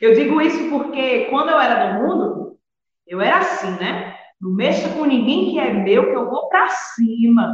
Eu 0.00 0.14
digo 0.14 0.40
isso 0.40 0.68
porque 0.70 1.26
quando 1.26 1.50
eu 1.50 1.60
era 1.60 1.98
do 1.98 2.02
mundo, 2.02 2.58
eu 3.06 3.20
era 3.20 3.38
assim, 3.38 3.70
né? 3.72 4.16
Não 4.40 4.50
mexa 4.52 4.88
com 4.90 5.04
ninguém 5.04 5.50
que 5.50 5.58
é 5.58 5.72
meu, 5.72 6.10
que 6.10 6.16
eu 6.16 6.28
vou 6.28 6.48
para 6.48 6.68
cima. 6.94 7.52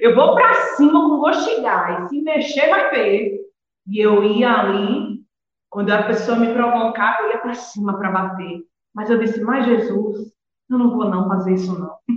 eu 0.00 0.14
vou 0.14 0.34
para 0.34 0.54
cima 0.76 0.92
com 0.92 1.18
gosto 1.18 1.54
de 1.54 1.60
gás. 1.62 2.08
Se 2.08 2.20
mexer, 2.22 2.68
vai 2.68 2.90
ver. 2.90 3.40
E 3.88 4.00
eu 4.00 4.24
ia 4.24 4.50
ali 4.50 5.15
quando 5.76 5.90
a 5.90 6.04
pessoa 6.04 6.38
me 6.38 6.54
provocava, 6.54 7.20
eu 7.20 7.32
ia 7.32 7.38
para 7.38 7.52
cima 7.52 7.98
para 7.98 8.10
bater. 8.10 8.62
Mas 8.94 9.10
eu 9.10 9.18
disse, 9.18 9.42
mas 9.42 9.66
Jesus, 9.66 10.32
eu 10.70 10.78
não 10.78 10.96
vou 10.96 11.10
não 11.10 11.28
fazer 11.28 11.52
isso 11.52 11.78
não. 11.78 11.98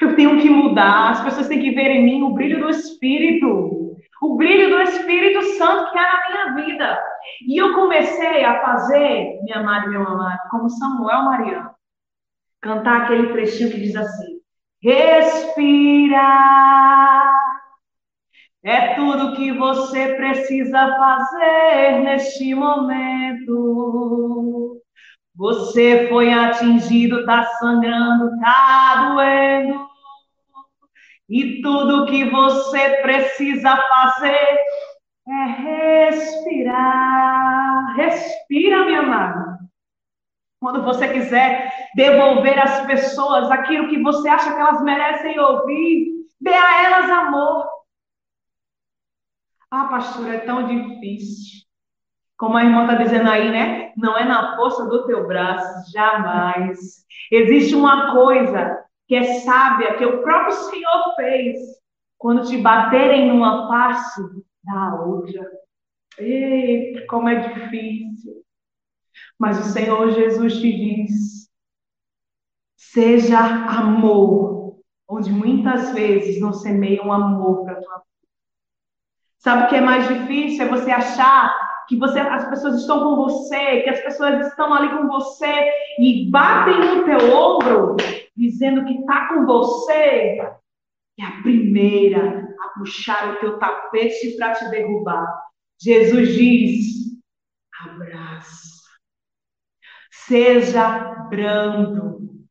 Eu 0.00 0.16
tenho 0.16 0.40
que 0.42 0.50
mudar, 0.50 1.10
as 1.10 1.22
pessoas 1.22 1.46
têm 1.46 1.60
que 1.60 1.70
ver 1.70 1.88
em 1.88 2.04
mim 2.04 2.24
o 2.24 2.34
brilho 2.34 2.58
do 2.58 2.68
Espírito. 2.68 3.96
O 4.20 4.36
brilho 4.36 4.70
do 4.70 4.82
Espírito 4.82 5.40
Santo 5.56 5.92
que 5.92 5.98
há 5.98 6.02
na 6.02 6.52
minha 6.52 6.66
vida. 6.66 7.00
E 7.46 7.56
eu 7.56 7.72
comecei 7.74 8.44
a 8.44 8.60
fazer, 8.60 9.38
minha 9.44 9.60
amada 9.60 9.86
e 9.86 9.90
meu 9.90 10.02
amado, 10.02 10.40
como 10.50 10.68
Samuel 10.68 11.22
Mariano. 11.22 11.70
Cantar 12.60 13.02
aquele 13.02 13.32
trechinho 13.32 13.70
que 13.70 13.80
diz 13.80 13.94
assim: 13.94 14.40
Respira 14.82 16.18
é 18.64 18.94
tudo 18.94 19.34
que 19.34 19.52
você 19.52 20.14
precisa 20.14 20.96
fazer 20.96 21.98
neste 22.04 22.54
momento. 22.54 23.50
Você 25.34 26.08
foi 26.08 26.32
atingido, 26.32 27.26
tá 27.26 27.44
sangrando, 27.58 28.38
tá 28.40 29.08
doendo. 29.08 29.90
E 31.28 31.60
tudo 31.62 32.06
que 32.06 32.30
você 32.30 33.00
precisa 33.02 33.76
fazer 33.76 34.58
é 35.26 35.44
respirar. 36.10 37.96
Respira, 37.96 38.84
minha 38.84 39.00
amada. 39.00 39.58
Quando 40.60 40.82
você 40.84 41.08
quiser 41.08 41.72
devolver 41.96 42.58
às 42.58 42.86
pessoas 42.86 43.50
aquilo 43.50 43.88
que 43.88 44.00
você 44.00 44.28
acha 44.28 44.54
que 44.54 44.60
elas 44.60 44.80
merecem 44.82 45.36
ouvir, 45.40 46.12
dê 46.40 46.54
a 46.54 46.84
elas 46.84 47.10
amor. 47.10 47.81
Ah, 49.72 49.86
pastor, 49.86 50.28
é 50.28 50.40
tão 50.40 50.66
difícil. 50.66 51.62
Como 52.36 52.58
a 52.58 52.62
irmã 52.62 52.82
está 52.82 52.96
dizendo 52.96 53.30
aí, 53.30 53.50
né? 53.50 53.94
Não 53.96 54.18
é 54.18 54.22
na 54.22 54.54
força 54.54 54.84
do 54.84 55.06
teu 55.06 55.26
braço, 55.26 55.90
jamais. 55.90 57.06
Existe 57.30 57.74
uma 57.74 58.12
coisa 58.12 58.84
que 59.08 59.14
é 59.14 59.40
sábia, 59.40 59.96
que 59.96 60.04
o 60.04 60.20
próprio 60.20 60.52
Senhor 60.52 61.14
fez. 61.16 61.58
Quando 62.18 62.46
te 62.46 62.58
baterem 62.58 63.28
numa 63.28 63.66
face, 63.66 64.20
da 64.62 64.94
outra. 64.94 65.50
Eita, 66.18 67.06
como 67.06 67.30
é 67.30 67.36
difícil. 67.36 68.44
Mas 69.38 69.58
o 69.58 69.72
Senhor 69.72 70.10
Jesus 70.10 70.60
te 70.60 70.70
diz: 70.70 71.50
seja 72.76 73.38
amor, 73.40 74.82
onde 75.08 75.32
muitas 75.32 75.94
vezes 75.94 76.38
não 76.42 76.52
semeiam 76.52 77.10
amor 77.10 77.64
para 77.64 77.78
a 77.78 77.80
tua 77.80 78.11
Sabe 79.42 79.64
o 79.64 79.68
que 79.68 79.76
é 79.76 79.80
mais 79.80 80.06
difícil? 80.06 80.64
É 80.64 80.68
você 80.68 80.90
achar 80.92 81.52
que 81.88 81.96
você, 81.96 82.20
as 82.20 82.48
pessoas 82.48 82.80
estão 82.80 83.00
com 83.00 83.16
você, 83.16 83.82
que 83.82 83.90
as 83.90 84.00
pessoas 84.00 84.46
estão 84.46 84.72
ali 84.72 84.88
com 84.96 85.08
você 85.08 85.68
e 85.98 86.30
batem 86.30 86.78
no 86.78 87.04
teu 87.04 87.36
ombro 87.36 87.96
dizendo 88.36 88.84
que 88.84 89.00
está 89.00 89.28
com 89.28 89.44
você, 89.44 90.38
é 91.18 91.24
a 91.24 91.42
primeira 91.42 92.48
a 92.60 92.78
puxar 92.78 93.32
o 93.32 93.36
teu 93.40 93.58
tapete 93.58 94.36
para 94.36 94.54
te 94.54 94.70
derrubar. 94.70 95.26
Jesus 95.80 96.34
diz: 96.34 96.86
abraça. 97.84 98.80
Seja 100.12 101.26
brando, 101.28 102.46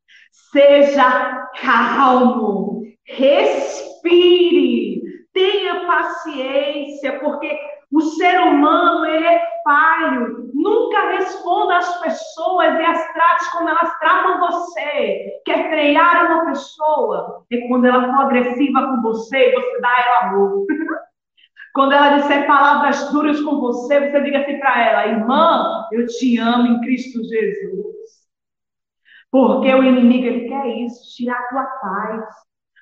seja 0.51 1.48
calmo, 1.62 2.83
respire, 3.05 4.90
tenha 5.41 5.88
paciência, 5.88 7.19
porque 7.19 7.60
o 7.91 8.00
ser 8.01 8.39
humano 8.39 9.05
ele 9.05 9.25
é 9.25 9.41
falho. 9.63 10.51
Nunca 10.53 11.10
responda 11.17 11.77
às 11.77 12.00
pessoas 12.01 12.79
e 12.79 12.83
as 12.83 13.13
trate 13.13 13.51
como 13.51 13.69
elas 13.69 14.00
tratam 14.00 14.39
você. 14.39 15.41
Quer 15.45 15.69
frear 15.69 16.31
uma 16.31 16.45
pessoa 16.45 17.43
e 17.50 17.67
quando 17.67 17.86
ela 17.86 18.05
for 18.05 18.25
agressiva 18.25 18.86
com 18.86 19.01
você, 19.01 19.51
você 19.51 19.81
dá 19.81 19.89
ela 20.00 20.29
amor. 20.29 20.65
Quando 21.74 21.93
ela 21.93 22.17
disser 22.17 22.45
palavras 22.48 23.13
duras 23.13 23.39
com 23.39 23.62
você, 23.62 24.12
você 24.12 24.21
diga 24.24 24.39
assim 24.39 24.60
para 24.60 24.83
ela: 24.83 25.07
Irmã, 25.07 25.88
eu 25.93 26.05
te 26.05 26.38
amo 26.38 26.67
em 26.67 26.81
Cristo 26.81 27.24
Jesus. 27.24 28.01
Porque 29.31 29.74
o 29.74 29.81
inimigo 29.81 30.25
ele 30.25 30.50
quer 30.50 30.67
isso, 30.67 31.15
tirar 31.15 31.39
a 31.39 31.48
tua 31.48 31.63
paz, 31.63 32.25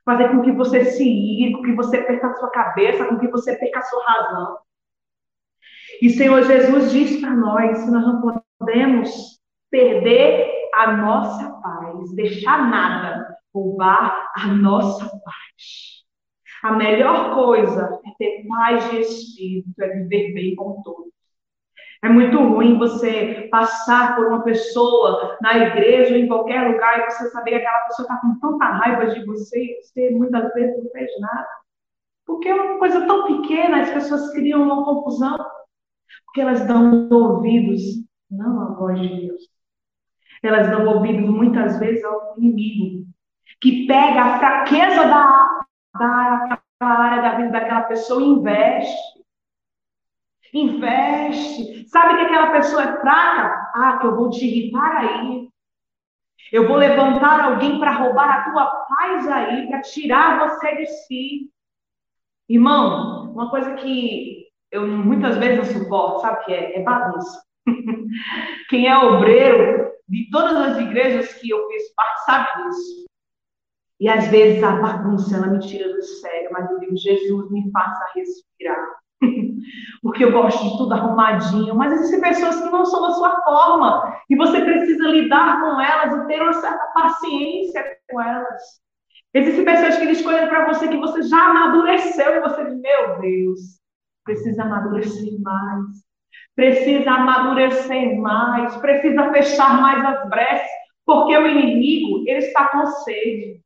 fazer 0.09 0.29
com 0.29 0.41
que 0.41 0.51
você 0.51 0.85
se 0.85 1.03
ire, 1.03 1.53
com 1.53 1.61
que 1.61 1.75
você 1.75 2.01
perca 2.01 2.27
a 2.27 2.33
sua 2.33 2.49
cabeça, 2.49 3.05
com 3.05 3.19
que 3.19 3.27
você 3.27 3.55
perca 3.55 3.77
a 3.77 3.83
sua 3.83 4.03
razão. 4.03 4.57
E 6.01 6.09
Senhor 6.09 6.41
Jesus 6.41 6.91
diz 6.91 7.21
para 7.21 7.35
nós 7.35 7.83
que 7.83 7.91
nós 7.91 8.03
não 8.03 8.41
podemos 8.57 9.39
perder 9.69 10.49
a 10.73 10.97
nossa 10.97 11.51
paz, 11.61 12.11
deixar 12.15 12.69
nada 12.71 13.37
roubar 13.53 14.31
a 14.35 14.47
nossa 14.47 15.05
paz. 15.05 15.99
A 16.63 16.71
melhor 16.71 17.35
coisa 17.35 17.99
é 18.03 18.09
ter 18.17 18.47
paz 18.47 18.89
de 18.89 19.01
espírito, 19.01 19.79
é 19.79 19.89
viver 19.89 20.33
bem 20.33 20.55
com 20.55 20.81
todos. 20.81 21.18
É 22.01 22.07
muito 22.07 22.37
ruim 22.37 22.77
você 22.77 23.49
passar 23.51 24.15
por 24.15 24.27
uma 24.27 24.41
pessoa 24.41 25.37
na 25.41 25.57
igreja 25.57 26.13
ou 26.13 26.19
em 26.19 26.27
qualquer 26.27 26.71
lugar 26.71 26.99
e 26.99 27.11
você 27.11 27.29
saber 27.29 27.51
que 27.51 27.57
aquela 27.57 27.87
pessoa 27.87 28.03
está 28.05 28.17
com 28.21 28.39
tanta 28.39 28.65
raiva 28.65 29.07
de 29.07 29.25
você 29.25 29.59
e 29.59 29.81
você 29.81 30.09
muitas 30.11 30.53
vezes 30.53 30.81
não 30.81 30.89
fez 30.91 31.09
nada. 31.19 31.47
Porque 32.25 32.47
é 32.47 32.53
uma 32.53 32.79
coisa 32.79 33.05
tão 33.05 33.25
pequena, 33.25 33.81
as 33.81 33.89
pessoas 33.89 34.31
criam 34.31 34.63
uma 34.63 34.85
confusão. 34.85 35.37
Porque 36.25 36.41
elas 36.41 36.65
dão 36.67 37.09
ouvidos, 37.09 37.81
não 38.31 38.61
à 38.61 38.65
voz 38.75 38.99
de 38.99 39.07
Deus. 39.07 39.41
Elas 40.41 40.69
dão 40.69 40.87
ouvidos 40.87 41.29
muitas 41.29 41.79
vezes 41.79 42.03
ao 42.05 42.35
inimigo, 42.37 43.05
que 43.59 43.85
pega 43.87 44.21
a 44.21 44.39
fraqueza 44.39 45.03
da, 45.03 45.61
da 45.99 46.61
área 46.79 47.21
da 47.21 47.35
vida 47.35 47.49
daquela 47.49 47.81
pessoa 47.81 48.21
e 48.21 48.25
investe. 48.25 49.18
Investe. 50.53 51.87
Sabe 51.89 52.15
que 52.15 52.25
aquela 52.25 52.51
pessoa 52.51 52.83
é 52.83 52.99
fraca? 52.99 53.71
Ah, 53.75 53.97
que 53.99 54.07
eu 54.07 54.15
vou 54.15 54.29
te 54.29 54.45
irritar 54.45 54.97
aí. 54.97 55.49
Eu 56.51 56.67
vou 56.67 56.77
levantar 56.77 57.41
alguém 57.41 57.79
para 57.79 57.93
roubar 57.93 58.29
a 58.29 58.51
tua 58.51 58.65
paz 58.65 59.27
aí, 59.27 59.67
para 59.67 59.81
tirar 59.81 60.39
você 60.39 60.75
de 60.77 60.85
si. 60.87 61.51
Irmão, 62.47 63.31
uma 63.31 63.49
coisa 63.49 63.75
que 63.75 64.47
eu 64.71 64.87
muitas 64.87 65.37
vezes 65.37 65.57
não 65.57 65.81
suporto, 65.81 66.21
sabe 66.21 66.45
que 66.45 66.53
é? 66.53 66.79
É 66.79 66.83
bagunça. 66.83 67.43
Quem 68.69 68.87
é 68.87 68.97
obreiro 68.97 69.91
de 70.07 70.29
todas 70.31 70.55
as 70.55 70.77
igrejas 70.79 71.33
que 71.35 71.49
eu 71.49 71.67
fiz 71.67 71.93
parte 71.93 72.25
sabe 72.25 72.63
disso. 72.63 73.05
E 73.99 74.09
às 74.09 74.27
vezes 74.27 74.63
a 74.63 74.77
bagunça 74.77 75.35
ela 75.35 75.47
me 75.47 75.59
tira 75.59 75.93
do 75.93 76.01
sério, 76.01 76.49
mas 76.51 76.69
eu 76.71 76.79
digo, 76.79 76.97
Jesus, 76.97 77.51
me 77.51 77.69
faça 77.71 78.11
respirar. 78.15 78.99
Porque 80.01 80.23
eu 80.23 80.31
gosto 80.31 80.63
de 80.63 80.77
tudo 80.77 80.93
arrumadinho, 80.93 81.75
mas 81.75 81.93
existem 81.93 82.21
pessoas 82.21 82.61
que 82.61 82.69
não 82.69 82.85
são 82.85 83.01
da 83.01 83.11
sua 83.11 83.41
forma. 83.41 84.15
E 84.29 84.35
você 84.35 84.61
precisa 84.61 85.07
lidar 85.07 85.61
com 85.61 85.81
elas 85.81 86.13
e 86.13 86.27
ter 86.27 86.41
uma 86.41 86.53
certa 86.53 86.85
paciência 86.93 87.83
com 88.09 88.21
elas. 88.21 88.61
Existem 89.33 89.65
pessoas 89.65 89.97
que 89.97 90.05
escolhem 90.05 90.47
para 90.47 90.67
você 90.67 90.87
que 90.87 90.97
você 90.97 91.21
já 91.23 91.49
amadureceu 91.49 92.35
e 92.35 92.39
você 92.41 92.65
diz, 92.65 92.81
meu 92.81 93.19
Deus, 93.19 93.59
precisa 94.23 94.63
amadurecer 94.63 95.39
mais, 95.41 95.85
precisa 96.55 97.11
amadurecer 97.11 98.19
mais, 98.19 98.75
precisa 98.77 99.31
fechar 99.31 99.81
mais 99.81 100.03
as 100.03 100.29
brechas, 100.29 100.67
porque 101.05 101.37
o 101.37 101.47
inimigo, 101.47 102.23
ele 102.27 102.39
está 102.39 102.69
com 102.69 102.85
sede, 102.87 103.61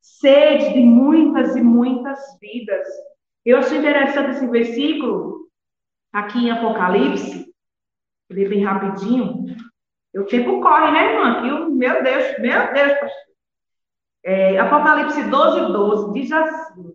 sede 0.00 0.74
de 0.74 0.80
muitas 0.80 1.56
e 1.56 1.62
muitas 1.62 2.18
vidas. 2.40 2.86
Eu 3.46 3.58
achei 3.58 3.78
interessante 3.78 4.30
esse 4.30 4.46
versículo, 4.48 5.48
aqui 6.12 6.46
em 6.46 6.50
Apocalipse, 6.50 7.46
ler 8.28 8.48
bem 8.48 8.64
rapidinho, 8.64 9.44
o 10.14 10.24
tempo 10.24 10.60
corre, 10.60 10.90
né, 10.90 11.12
irmã? 11.12 11.68
Meu 11.70 12.02
Deus, 12.02 12.38
meu 12.40 12.72
Deus, 12.72 12.92
É, 14.24 14.58
Apocalipse 14.58 15.22
12, 15.22 15.72
12, 15.72 16.12
diz 16.12 16.32
assim: 16.32 16.92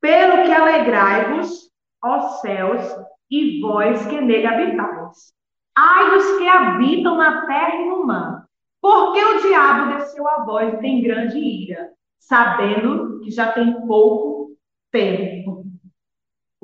Pelo 0.00 0.44
que 0.44 0.52
alegrai-vos 0.52 1.68
ó 2.04 2.20
céus, 2.40 2.82
e 3.30 3.60
vós 3.60 4.06
que 4.06 4.20
nele 4.20 4.46
habitais. 4.46 5.34
Ai 5.76 6.10
dos 6.10 6.38
que 6.38 6.46
habitam 6.46 7.16
na 7.16 7.46
terra 7.46 7.74
e 7.74 7.88
no 7.88 8.06
mar, 8.06 8.46
porque 8.80 9.24
o 9.24 9.40
diabo 9.40 9.96
desceu 9.96 10.28
a 10.28 10.44
vós 10.44 10.74
e 10.74 10.78
tem 10.78 11.02
grande 11.02 11.38
ira, 11.38 11.90
sabendo 12.18 13.20
que 13.20 13.30
já 13.30 13.50
tem 13.52 13.86
pouco 13.86 14.56
tempo. 14.92 15.63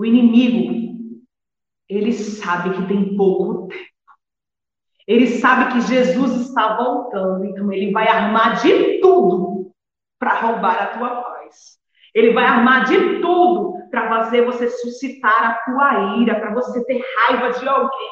O 0.00 0.04
inimigo, 0.06 0.96
ele 1.86 2.10
sabe 2.14 2.74
que 2.74 2.88
tem 2.88 3.14
pouco 3.18 3.68
tempo. 3.68 3.84
Ele 5.06 5.26
sabe 5.26 5.74
que 5.74 5.80
Jesus 5.82 6.48
está 6.48 6.74
voltando, 6.74 7.44
então 7.44 7.70
ele 7.70 7.92
vai 7.92 8.08
armar 8.08 8.62
de 8.62 8.98
tudo 9.00 9.70
para 10.18 10.40
roubar 10.40 10.82
a 10.82 10.86
tua 10.96 11.22
paz. 11.22 11.78
Ele 12.14 12.32
vai 12.32 12.44
armar 12.44 12.86
de 12.86 13.20
tudo 13.20 13.74
para 13.90 14.08
fazer 14.08 14.42
você 14.46 14.70
suscitar 14.70 15.44
a 15.44 15.54
tua 15.70 16.16
ira, 16.16 16.40
para 16.40 16.54
você 16.54 16.82
ter 16.86 17.04
raiva 17.16 17.58
de 17.58 17.68
alguém. 17.68 18.10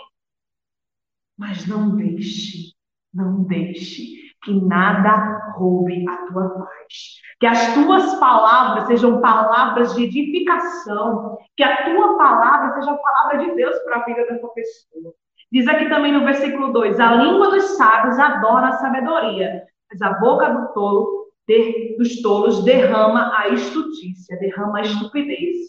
Mas 1.38 1.66
não 1.66 1.96
deixe, 1.96 2.74
não 3.14 3.44
deixe 3.44 4.34
que 4.42 4.52
nada 4.52 5.37
roube 5.58 6.08
a 6.08 6.16
tua 6.26 6.48
paz. 6.50 7.20
Que 7.40 7.46
as 7.46 7.74
tuas 7.74 8.14
palavras 8.16 8.86
sejam 8.86 9.20
palavras 9.20 9.94
de 9.94 10.04
edificação, 10.04 11.38
que 11.56 11.62
a 11.62 11.84
tua 11.84 12.16
palavra 12.16 12.74
seja 12.74 12.92
a 12.92 12.98
palavra 12.98 13.38
de 13.38 13.54
Deus 13.54 13.78
para 13.80 13.96
a 13.96 14.04
vida 14.04 14.24
dessa 14.26 14.48
pessoa. 14.48 15.14
Diz 15.50 15.66
aqui 15.66 15.88
também 15.88 16.12
no 16.12 16.24
versículo 16.24 16.72
2: 16.72 17.00
A 17.00 17.14
língua 17.14 17.50
dos 17.50 17.76
sábios 17.76 18.18
adora 18.18 18.68
a 18.68 18.78
sabedoria, 18.78 19.64
mas 19.90 20.02
a 20.02 20.14
boca 20.14 20.48
do 20.50 20.72
tolo 20.72 21.28
de, 21.46 21.96
dos 21.96 22.20
tolos 22.20 22.62
derrama 22.62 23.32
a 23.36 23.48
estutícia, 23.48 24.38
derrama 24.38 24.78
a 24.78 24.82
estupidez. 24.82 25.68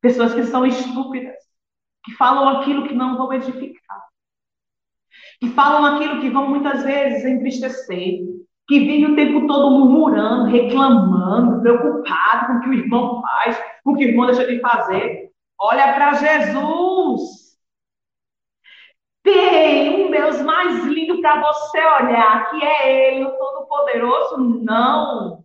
Pessoas 0.00 0.32
que 0.32 0.44
são 0.44 0.64
estúpidas, 0.64 1.34
que 2.04 2.12
falam 2.12 2.48
aquilo 2.48 2.86
que 2.86 2.94
não 2.94 3.16
vão 3.16 3.32
edificar, 3.32 4.00
que 5.40 5.50
falam 5.50 5.96
aquilo 5.96 6.20
que 6.20 6.30
vão 6.30 6.48
muitas 6.48 6.84
vezes 6.84 7.24
entristecer, 7.24 8.20
que 8.68 8.80
vivem 8.80 9.12
o 9.12 9.16
tempo 9.16 9.46
todo 9.46 9.70
murmurando, 9.70 10.50
reclamando, 10.50 11.60
preocupado 11.60 12.46
com 12.46 12.52
o 12.54 12.60
que 12.60 12.68
o 12.68 12.74
irmão 12.74 13.22
faz, 13.22 13.62
com 13.84 13.92
o 13.92 13.96
que 13.96 14.04
o 14.04 14.08
irmão 14.08 14.26
deixa 14.26 14.46
de 14.46 14.60
fazer. 14.60 15.30
Olha 15.58 15.92
para 15.94 16.14
Jesus. 16.14 17.46
Tem 19.22 20.06
um 20.06 20.10
Deus 20.10 20.42
mais 20.42 20.84
lindo 20.84 21.20
para 21.20 21.40
você 21.40 21.78
olhar, 21.78 22.50
que 22.50 22.64
é 22.64 23.14
Ele, 23.14 23.24
o 23.24 23.30
Todo-Poderoso? 23.36 24.38
Não. 24.62 25.44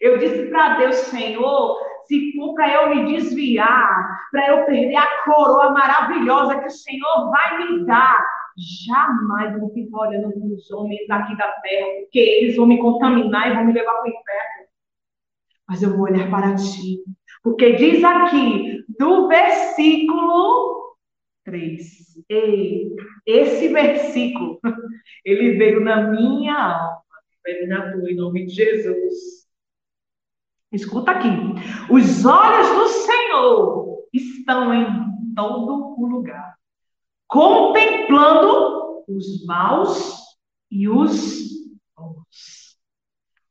Eu 0.00 0.18
disse 0.18 0.46
para 0.46 0.78
Deus, 0.78 0.96
Senhor, 0.96 1.78
se 2.06 2.32
for 2.36 2.54
para 2.54 2.72
eu 2.72 2.94
me 2.94 3.14
desviar, 3.14 4.20
para 4.32 4.48
eu 4.48 4.66
perder 4.66 4.96
a 4.96 5.22
coroa 5.24 5.70
maravilhosa 5.70 6.58
que 6.58 6.66
o 6.66 6.70
Senhor 6.70 7.30
vai 7.30 7.58
me 7.58 7.84
dar, 7.86 8.18
jamais 8.60 9.56
eu 9.56 9.68
ficar 9.70 10.08
olhando 10.08 10.54
os 10.54 10.70
homens 10.70 11.08
aqui 11.10 11.36
da 11.36 11.50
terra, 11.50 11.86
porque 12.02 12.18
eles 12.18 12.56
vão 12.56 12.66
me 12.66 12.78
contaminar 12.78 13.50
e 13.50 13.54
vão 13.54 13.64
me 13.64 13.72
levar 13.72 13.92
para 13.94 14.04
o 14.04 14.08
inferno. 14.08 14.68
Mas 15.68 15.82
eu 15.82 15.96
vou 15.96 16.02
olhar 16.02 16.30
para 16.30 16.56
ti, 16.56 17.02
porque 17.42 17.72
diz 17.74 18.02
aqui, 18.04 18.84
do 18.98 19.28
versículo 19.28 20.96
3. 21.44 22.24
Ei, 22.28 22.94
esse 23.26 23.68
versículo, 23.68 24.60
ele 25.24 25.56
veio 25.56 25.80
na 25.80 26.10
minha 26.10 26.54
alma, 26.54 27.02
veio 27.44 27.68
na 27.68 27.92
tua, 27.92 28.10
em 28.10 28.16
nome 28.16 28.46
de 28.46 28.54
Jesus. 28.54 29.40
Escuta 30.72 31.12
aqui. 31.12 31.28
Os 31.90 32.24
olhos 32.24 32.68
do 32.68 32.88
Senhor 32.88 34.04
estão 34.12 34.72
em 34.72 35.34
todo 35.34 35.96
o 35.98 36.06
lugar, 36.06 36.56
contemplando 37.30 39.04
os 39.08 39.44
maus 39.46 40.18
e 40.70 40.88
os 40.88 41.48
bons. 41.96 42.76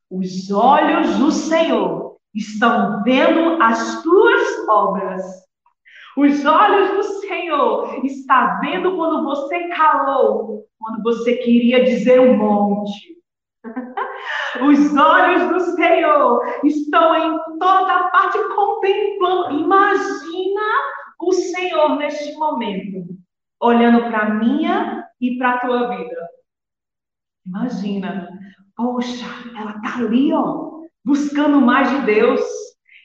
Os 0.10 0.52
olhos 0.52 1.18
do 1.18 1.32
Senhor 1.32 2.18
estão 2.34 3.04
vendo 3.04 3.62
as 3.62 4.02
tuas 4.04 4.68
obras. 4.68 5.24
Os 6.18 6.46
olhos 6.46 6.92
do 6.92 7.04
Senhor 7.22 8.06
estão 8.06 8.60
vendo 8.60 8.96
quando 8.96 9.24
você 9.24 9.70
calou, 9.70 10.66
quando 10.78 11.02
você 11.04 11.36
queria 11.38 11.84
dizer 11.86 12.20
um 12.20 12.36
monte. 12.38 13.18
Os 14.62 14.98
olhos 14.98 15.50
do 15.50 15.76
Senhor 15.76 16.42
estão 16.64 17.16
em 17.16 17.38
toda 17.60 18.10
parte 18.10 18.38
contemplando. 18.56 19.60
Imagina 19.60 20.62
o 21.20 21.34
Senhor 21.34 21.98
neste 21.98 22.34
momento, 22.38 22.89
olhando 23.62 24.10
para 24.10 24.34
minha 24.36 25.08
e 25.20 25.38
para 25.38 25.52
a 25.52 25.60
tua 25.60 25.96
vida. 25.96 26.30
Imagina, 27.46 28.30
poxa, 28.76 29.26
ela 29.58 29.76
está 29.76 30.00
ali, 30.00 30.32
ó, 30.34 30.84
buscando 31.04 31.60
mais 31.62 31.90
de 31.90 32.06
Deus. 32.06 32.42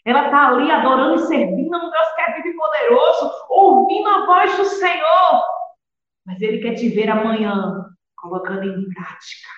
Ela 0.05 0.27
está 0.27 0.49
ali 0.49 0.71
adorando 0.71 1.17
e 1.17 1.27
servindo 1.27 1.77
um 1.77 1.91
Deus 1.91 2.15
que 2.15 2.21
é 2.21 2.35
vivo 2.35 2.49
e 2.49 2.57
poderoso, 2.57 3.33
ouvindo 3.49 4.09
a 4.09 4.27
voz 4.27 4.57
do 4.57 4.65
Senhor. 4.65 5.43
Mas 6.27 6.41
Ele 6.43 6.59
quer 6.59 6.75
te 6.75 6.89
ver 6.91 7.09
amanhã, 7.11 7.87
colocando 8.17 8.65
em 8.65 8.89
prática. 8.91 9.49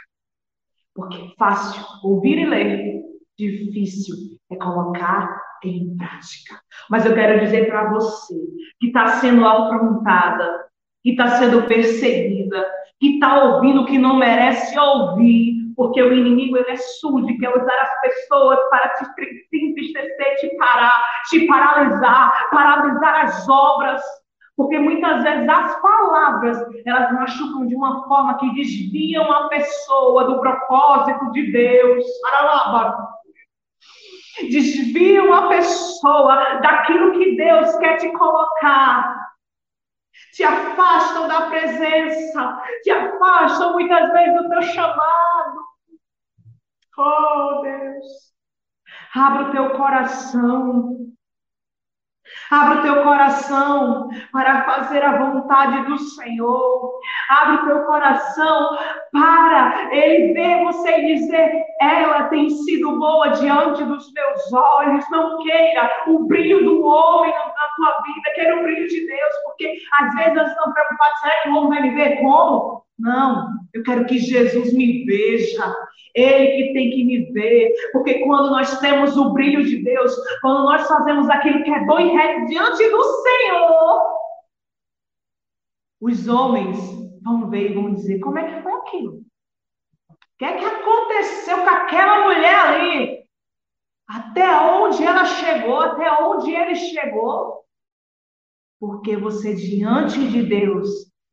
Porque 0.94 1.34
fácil 1.36 1.84
ouvir 2.02 2.38
e 2.38 2.46
ler, 2.46 3.02
difícil 3.36 4.14
é 4.50 4.56
colocar 4.56 5.42
em 5.64 5.96
prática. 5.96 6.60
Mas 6.88 7.04
eu 7.04 7.14
quero 7.14 7.40
dizer 7.40 7.66
para 7.66 7.90
você 7.92 8.34
que 8.78 8.88
está 8.88 9.18
sendo 9.18 9.44
afrontada, 9.46 10.65
que 11.06 11.12
está 11.12 11.28
sendo 11.38 11.62
perseguida, 11.68 12.66
que 12.98 13.14
está 13.14 13.44
ouvindo 13.44 13.82
o 13.82 13.86
que 13.86 13.96
não 13.96 14.16
merece 14.16 14.76
ouvir, 14.76 15.54
porque 15.76 16.02
o 16.02 16.12
inimigo 16.12 16.56
ele 16.56 16.72
é 16.72 16.76
sujo, 16.76 17.38
quer 17.38 17.56
usar 17.56 17.80
as 17.80 18.00
pessoas 18.00 18.58
para 18.68 18.88
te 18.88 19.04
entristecer, 19.52 20.36
te 20.40 20.56
parar, 20.56 21.00
te 21.30 21.46
paralisar, 21.46 22.48
paralisar 22.50 23.24
as 23.24 23.48
obras. 23.48 24.02
Porque 24.56 24.80
muitas 24.80 25.22
vezes 25.22 25.48
as 25.48 25.80
palavras, 25.80 26.58
elas 26.84 27.12
machucam 27.12 27.68
de 27.68 27.76
uma 27.76 28.04
forma 28.08 28.36
que 28.38 28.52
desviam 28.54 29.30
a 29.30 29.48
pessoa 29.48 30.24
do 30.24 30.40
propósito 30.40 31.30
de 31.30 31.52
Deus. 31.52 32.04
Desviam 34.50 35.32
a 35.32 35.48
pessoa 35.50 36.58
daquilo 36.62 37.12
que 37.12 37.36
Deus 37.36 37.76
quer 37.76 37.98
te 37.98 38.10
colocar 38.12 39.15
te 40.36 40.44
afastam 40.44 41.26
da 41.28 41.48
presença, 41.48 42.62
te 42.82 42.90
afastam 42.90 43.72
muitas 43.72 44.12
vezes 44.12 44.34
do 44.34 44.48
teu 44.50 44.62
chamado. 44.62 45.66
Oh, 46.98 47.62
Deus, 47.62 48.34
abra 49.14 49.48
o 49.48 49.50
teu 49.50 49.70
coração 49.70 51.06
Abre 52.50 52.78
o 52.78 52.82
teu 52.82 53.02
coração 53.02 54.08
para 54.32 54.64
fazer 54.64 55.02
a 55.02 55.16
vontade 55.16 55.84
do 55.86 55.98
Senhor. 55.98 57.00
Abre 57.28 57.56
o 57.56 57.66
teu 57.66 57.84
coração 57.84 58.78
para 59.12 59.88
Ele 59.94 60.32
ver 60.32 60.64
você 60.64 60.90
e 60.98 61.14
dizer: 61.16 61.64
Ela 61.80 62.24
tem 62.24 62.50
sido 62.50 62.98
boa 62.98 63.28
diante 63.28 63.82
dos 63.84 64.12
meus 64.12 64.52
olhos. 64.52 65.04
Não 65.10 65.38
queira 65.38 66.04
o 66.08 66.24
brilho 66.26 66.64
do 66.64 66.84
homem 66.84 67.34
tua 67.76 68.00
vida, 68.02 68.34
queira 68.34 68.58
o 68.58 68.62
brilho 68.62 68.88
de 68.88 69.06
Deus, 69.06 69.34
porque 69.44 69.78
às 70.00 70.14
vezes 70.14 70.34
nós 70.34 70.48
estamos 70.48 70.74
preocupados: 70.74 71.20
será 71.20 71.42
que 71.42 71.48
o 71.48 71.56
homem 71.56 71.68
vai 71.68 71.82
me 71.82 71.94
ver 71.94 72.20
como? 72.20 72.84
Não, 72.98 73.50
eu 73.74 73.82
quero 73.82 74.06
que 74.06 74.18
Jesus 74.18 74.72
me 74.72 75.04
veja. 75.04 75.74
Ele 76.14 76.46
que 76.46 76.72
tem 76.72 76.90
que 76.90 77.04
me 77.04 77.30
ver. 77.32 77.74
Porque 77.92 78.20
quando 78.20 78.50
nós 78.50 78.80
temos 78.80 79.16
o 79.18 79.34
brilho 79.34 79.64
de 79.64 79.82
Deus, 79.84 80.14
quando 80.40 80.64
nós 80.64 80.88
fazemos 80.88 81.28
aquilo 81.28 81.62
que 81.62 81.70
é 81.70 81.84
bom 81.84 81.98
e 81.98 82.10
reto 82.10 82.46
diante 82.46 82.88
do 82.88 83.02
Senhor, 83.22 84.16
os 86.00 86.26
homens 86.26 86.78
vão 87.22 87.50
ver 87.50 87.70
e 87.70 87.74
vão 87.74 87.92
dizer: 87.92 88.18
como 88.20 88.38
é 88.38 88.44
que 88.44 88.62
foi 88.62 88.72
aquilo? 88.72 89.12
O 90.08 90.38
que 90.38 90.44
é 90.44 90.56
que 90.56 90.64
aconteceu 90.64 91.62
com 91.62 91.70
aquela 91.70 92.24
mulher 92.24 92.54
ali? 92.54 93.26
Até 94.08 94.48
onde 94.58 95.04
ela 95.04 95.24
chegou? 95.24 95.80
Até 95.80 96.10
onde 96.22 96.54
ele 96.54 96.76
chegou? 96.76 97.65
Porque 98.78 99.16
você, 99.16 99.54
diante 99.54 100.28
de 100.28 100.42
Deus, 100.42 100.88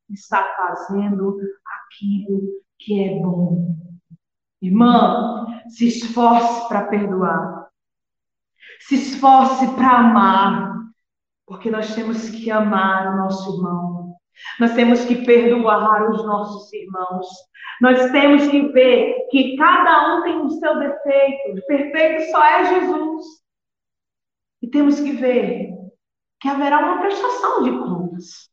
está 0.10 0.44
fazendo 0.56 1.38
aquilo 1.66 2.42
que 2.80 3.04
é 3.04 3.20
bom. 3.20 3.76
Irmã, 4.62 5.46
se 5.68 5.88
esforce 5.88 6.68
para 6.70 6.88
perdoar. 6.88 7.68
Se 8.80 8.96
esforce 8.96 9.68
para 9.76 10.00
amar. 10.00 10.74
Porque 11.46 11.70
nós 11.70 11.94
temos 11.94 12.30
que 12.30 12.50
amar 12.50 13.14
o 13.14 13.18
nosso 13.18 13.58
irmão. 13.58 14.16
Nós 14.60 14.74
temos 14.74 15.04
que 15.06 15.26
perdoar 15.26 16.10
os 16.10 16.26
nossos 16.26 16.72
irmãos. 16.72 17.28
Nós 17.82 18.12
temos 18.12 18.48
que 18.48 18.68
ver 18.70 19.28
que 19.30 19.58
cada 19.58 20.16
um 20.16 20.24
tem 20.24 20.42
o 20.42 20.50
seu 20.50 20.80
defeito. 20.80 21.60
O 21.60 21.66
perfeito 21.66 22.32
só 22.32 22.44
é 22.44 22.66
Jesus. 22.66 23.26
E 24.62 24.68
temos 24.70 25.00
que 25.00 25.12
ver 25.12 25.83
que 26.44 26.50
haverá 26.50 26.80
uma 26.80 27.00
prestação 27.00 27.64
de 27.64 27.72
contas. 27.72 28.50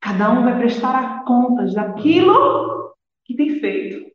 Cada 0.00 0.30
um 0.30 0.44
vai 0.44 0.56
prestar 0.56 1.24
contas 1.24 1.74
daquilo 1.74 2.94
que 3.24 3.34
tem 3.34 3.58
feito. 3.58 4.08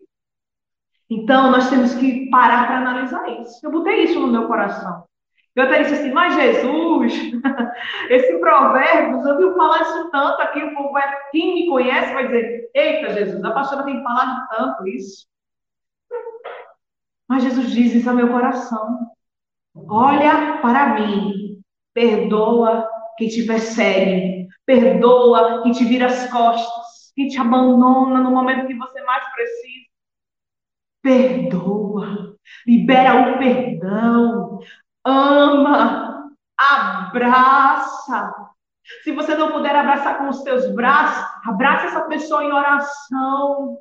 Então, 1.09 1.51
nós 1.51 1.69
temos 1.69 1.93
que 1.95 2.29
parar 2.29 2.67
para 2.67 2.77
analisar 2.77 3.27
isso. 3.41 3.59
Eu 3.61 3.71
botei 3.71 4.03
isso 4.03 4.21
no 4.21 4.27
meu 4.27 4.47
coração. 4.47 5.03
Eu 5.53 5.65
até 5.65 5.81
disse 5.81 5.95
assim, 5.95 6.13
mas 6.13 6.33
Jesus, 6.33 7.13
esse 8.09 8.39
provérbio, 8.39 9.19
eu 9.19 9.35
ouvi 9.35 9.57
falar 9.57 9.81
isso 9.81 10.09
tanto 10.09 10.41
aqui, 10.41 10.63
o 10.63 10.73
povo 10.73 10.93
vai, 10.93 11.13
quem 11.31 11.53
me 11.53 11.67
conhece 11.67 12.13
vai 12.13 12.27
dizer, 12.27 12.71
eita 12.73 13.13
Jesus, 13.13 13.43
a 13.43 13.51
pastora 13.51 13.83
tem 13.83 14.01
falado 14.01 14.47
tanto 14.47 14.87
isso. 14.87 15.27
Mas 17.27 17.43
Jesus 17.43 17.69
diz 17.71 17.93
isso 17.95 18.09
ao 18.09 18.15
meu 18.15 18.29
coração. 18.29 19.11
Olha 19.75 20.59
para 20.61 20.93
mim, 20.93 21.40
perdoa 21.93 22.87
quem 23.17 23.27
te 23.27 23.43
persegue, 23.45 24.47
perdoa 24.65 25.63
quem 25.63 25.71
te 25.71 25.83
vira 25.85 26.07
as 26.07 26.29
costas, 26.29 27.11
quem 27.15 27.27
te 27.27 27.39
abandona 27.39 28.19
no 28.19 28.31
momento 28.31 28.67
que 28.67 28.73
você 28.73 29.01
mais 29.03 29.23
precisa. 29.33 29.91
Perdoa, 31.01 32.35
libera 32.65 33.33
o 33.33 33.37
perdão, 33.37 34.59
ama, 35.05 36.31
abraça. 36.57 38.33
Se 39.03 39.11
você 39.11 39.35
não 39.35 39.51
puder 39.51 39.75
abraçar 39.75 40.17
com 40.17 40.29
os 40.29 40.43
teus 40.43 40.73
braços, 40.73 41.23
abraça 41.45 41.87
essa 41.87 42.01
pessoa 42.01 42.43
em 42.43 42.51
oração. 42.51 43.77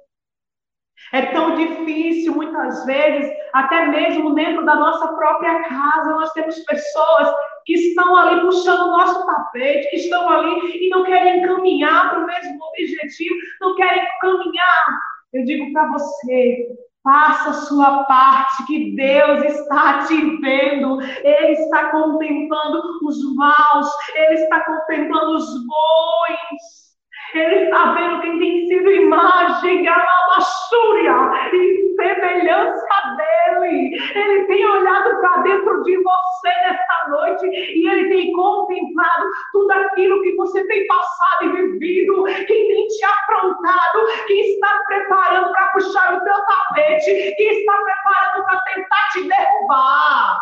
É 1.13 1.27
tão 1.27 1.57
difícil, 1.57 2.35
muitas 2.35 2.85
vezes, 2.87 3.31
até 3.53 3.87
mesmo 3.87 4.35
dentro 4.35 4.65
da 4.65 4.77
nossa 4.77 5.09
própria 5.09 5.63
casa, 5.69 6.11
nós 6.11 6.33
temos 6.33 6.59
pessoas 6.61 7.35
que 7.65 7.75
estão 7.75 8.17
ali 8.17 8.41
puxando 8.41 8.83
o 8.83 8.97
nosso 8.97 9.27
tapete, 9.27 9.91
que 9.91 9.97
estão 9.97 10.29
ali 10.29 10.87
e 10.87 10.89
não 10.89 11.05
querem 11.05 11.43
caminhar 11.43 12.11
para 12.11 12.21
o 12.21 12.27
mesmo 12.27 12.59
objetivo, 12.65 13.35
não 13.61 13.75
querem 13.75 14.07
caminhar. 14.21 15.01
Eu 15.33 15.45
digo 15.45 15.73
para 15.73 15.89
você, 15.89 16.69
Faça 17.03 17.51
a 17.51 17.55
sua 17.55 18.05
parte, 18.05 18.67
que 18.67 18.95
Deus 18.95 19.43
está 19.45 20.05
te 20.05 20.37
vendo, 20.37 21.01
Ele 21.01 21.53
está 21.53 21.91
contemplando 21.91 22.83
os 23.03 23.35
maus, 23.35 23.89
Ele 24.15 24.35
está 24.35 24.61
contemplando 24.61 25.37
os 25.37 25.67
bons. 25.67 26.90
Ele 27.35 27.65
está 27.65 27.93
vendo 27.93 28.21
quem 28.21 28.39
tem 28.39 28.67
sido 28.67 28.91
imagem, 28.91 29.87
Alabaxúria, 29.87 31.51
e 31.53 31.95
semelhança 31.97 33.17
dele. 33.17 33.97
Ele 34.15 34.45
tem 34.47 34.67
olhado 34.67 35.21
para 35.21 35.43
dentro 35.43 35.83
de 35.85 35.97
você 36.03 36.49
nesta 36.49 37.09
noite 37.09 37.47
e 37.47 37.89
ele 37.89 38.09
tem 38.09 38.33
contemplado 38.33 39.27
tudo 39.53 39.71
aquilo 39.71 40.23
que 40.23 40.35
você 40.37 40.67
tem 40.67 40.87
passado 40.87 41.45
e 41.45 41.53
vivido, 41.53 42.25
quem 42.25 42.47
tem 42.47 42.87
te 42.89 43.05
afrontado, 43.05 44.07
que 44.27 44.33
está 44.33 44.83
preparando 44.87 45.53
para 45.53 45.67
puxar 45.69 46.15
o 46.15 46.25
teu 46.25 46.45
tapete, 46.45 47.35
que 47.37 47.43
está 47.43 47.73
preparando 47.73 48.45
para 48.45 48.61
tentar 48.61 49.09
te 49.13 49.29
derrubar. 49.29 50.41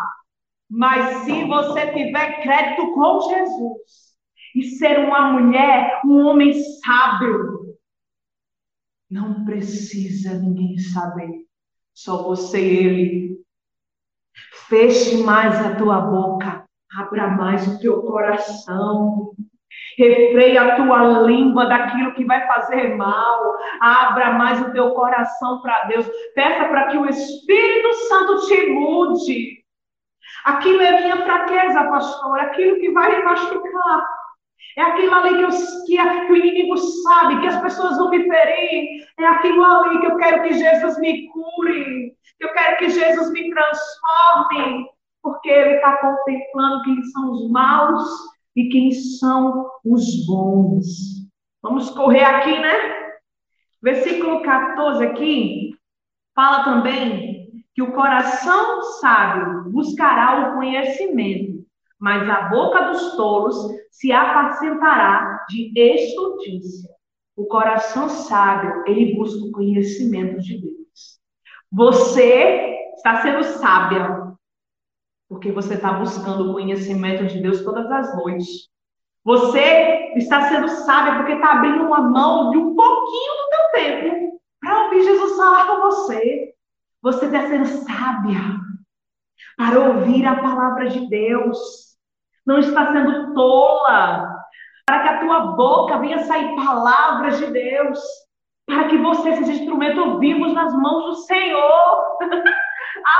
Mas 0.71 1.17
se 1.23 1.43
você 1.45 1.87
tiver 1.87 2.41
crédito 2.41 2.93
com 2.93 3.21
Jesus, 3.21 4.08
e 4.55 4.63
ser 4.63 4.99
uma 4.99 5.31
mulher, 5.31 6.01
um 6.05 6.25
homem 6.25 6.53
sábio. 6.53 7.75
Não 9.09 9.45
precisa 9.45 10.37
ninguém 10.37 10.77
saber, 10.77 11.45
só 11.93 12.23
você 12.23 12.59
e 12.59 12.77
ele. 12.77 13.39
Feche 14.67 15.23
mais 15.23 15.55
a 15.65 15.75
tua 15.75 15.99
boca, 16.01 16.63
abra 16.95 17.29
mais 17.29 17.67
o 17.67 17.79
teu 17.79 18.03
coração 18.03 19.33
Refreia 19.99 20.61
a 20.61 20.75
tua 20.77 21.21
língua 21.23 21.65
daquilo 21.65 22.13
que 22.13 22.23
vai 22.23 22.47
fazer 22.47 22.95
mal. 22.95 23.57
Abra 23.81 24.31
mais 24.31 24.61
o 24.61 24.71
teu 24.71 24.91
coração 24.91 25.61
para 25.61 25.83
Deus. 25.85 26.09
Peça 26.33 26.69
para 26.69 26.87
que 26.87 26.97
o 26.97 27.05
Espírito 27.05 27.93
Santo 28.07 28.47
te 28.47 28.67
mude. 28.67 29.59
Aquilo 30.45 30.81
é 30.81 31.01
minha 31.01 31.17
fraqueza, 31.17 31.83
pastor. 31.83 32.39
Aquilo 32.39 32.79
que 32.79 32.91
vai 32.91 33.17
me 33.17 33.23
machucar. 33.23 34.18
É 34.77 34.81
aquilo 34.81 35.13
ali 35.13 35.45
que, 35.45 35.85
que, 35.85 35.97
que 35.97 36.31
o 36.31 36.35
inimigo 36.35 36.77
sabe, 36.77 37.41
que 37.41 37.47
as 37.47 37.61
pessoas 37.61 37.97
vão 37.97 38.09
me 38.09 38.23
ferir. 38.23 39.07
É 39.19 39.25
aquilo 39.25 39.63
ali 39.63 39.99
que 39.99 40.07
eu 40.07 40.17
quero 40.17 40.43
que 40.43 40.53
Jesus 40.53 40.97
me 40.99 41.27
cure. 41.27 42.13
Que 42.37 42.45
eu 42.45 42.53
quero 42.53 42.77
que 42.77 42.89
Jesus 42.89 43.31
me 43.31 43.49
transforme. 43.49 44.87
Porque 45.21 45.49
Ele 45.49 45.75
está 45.75 45.97
contemplando 45.97 46.83
quem 46.83 47.03
são 47.03 47.31
os 47.31 47.51
maus 47.51 48.03
e 48.55 48.69
quem 48.69 48.91
são 48.91 49.69
os 49.85 50.25
bons. 50.25 50.85
Vamos 51.61 51.89
correr 51.89 52.23
aqui, 52.23 52.57
né? 52.57 53.09
Versículo 53.81 54.41
14 54.41 55.05
aqui 55.05 55.75
fala 56.35 56.63
também 56.63 57.63
que 57.73 57.81
o 57.81 57.93
coração 57.93 58.81
sábio 59.01 59.69
buscará 59.71 60.49
o 60.49 60.55
conhecimento 60.55 61.58
mas 61.99 62.27
a 62.29 62.43
boca 62.43 62.91
dos 62.91 63.15
tolos 63.17 63.55
se 63.91 64.11
apacentará 64.11 65.45
de 65.49 65.71
estultícia. 65.75 66.89
O 67.35 67.45
coração 67.45 68.09
sábio, 68.09 68.83
ele 68.85 69.15
busca 69.15 69.45
o 69.45 69.51
conhecimento 69.51 70.39
de 70.39 70.61
Deus. 70.61 71.19
Você 71.71 72.77
está 72.95 73.21
sendo 73.21 73.43
sábia, 73.43 74.33
porque 75.27 75.51
você 75.51 75.75
está 75.75 75.93
buscando 75.93 76.49
o 76.49 76.53
conhecimento 76.53 77.27
de 77.27 77.41
Deus 77.41 77.63
todas 77.63 77.89
as 77.91 78.15
noites. 78.15 78.69
Você 79.23 80.13
está 80.15 80.49
sendo 80.49 80.69
sábia 80.69 81.17
porque 81.17 81.33
está 81.33 81.53
abrindo 81.53 81.85
uma 81.85 82.01
mão 82.01 82.51
de 82.51 82.57
um 82.57 82.75
pouquinho 82.75 83.33
do 83.33 83.49
teu 83.49 83.81
tempo 83.81 84.41
para 84.59 84.85
ouvir 84.85 85.03
Jesus 85.03 85.37
falar 85.37 85.67
com 85.67 85.81
você. 85.81 86.53
Você 87.01 87.25
está 87.25 87.47
sendo 87.47 87.65
sábia 87.65 88.39
para 89.57 89.79
ouvir 89.79 90.25
a 90.25 90.41
palavra 90.41 90.89
de 90.89 91.07
Deus 91.09 91.88
não 92.45 92.59
está 92.59 92.91
sendo 92.91 93.33
tola, 93.33 94.39
para 94.85 95.03
que 95.03 95.07
a 95.07 95.19
tua 95.19 95.39
boca 95.55 95.99
venha 95.99 96.19
sair 96.19 96.55
palavras 96.55 97.37
de 97.37 97.47
Deus, 97.47 97.99
para 98.65 98.87
que 98.87 98.97
você 98.97 99.35
seja 99.35 99.51
instrumento 99.51 100.19
vivos 100.19 100.53
nas 100.53 100.73
mãos 100.73 101.05
do 101.05 101.15
Senhor. 101.15 102.17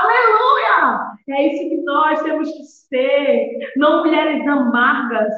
Aleluia! 0.02 1.00
É 1.30 1.48
isso 1.48 1.70
que 1.70 1.82
nós 1.84 2.22
temos 2.24 2.50
que 2.52 2.64
ser, 2.64 3.72
não 3.78 4.04
mulheres 4.04 4.48
amargas, 4.48 5.34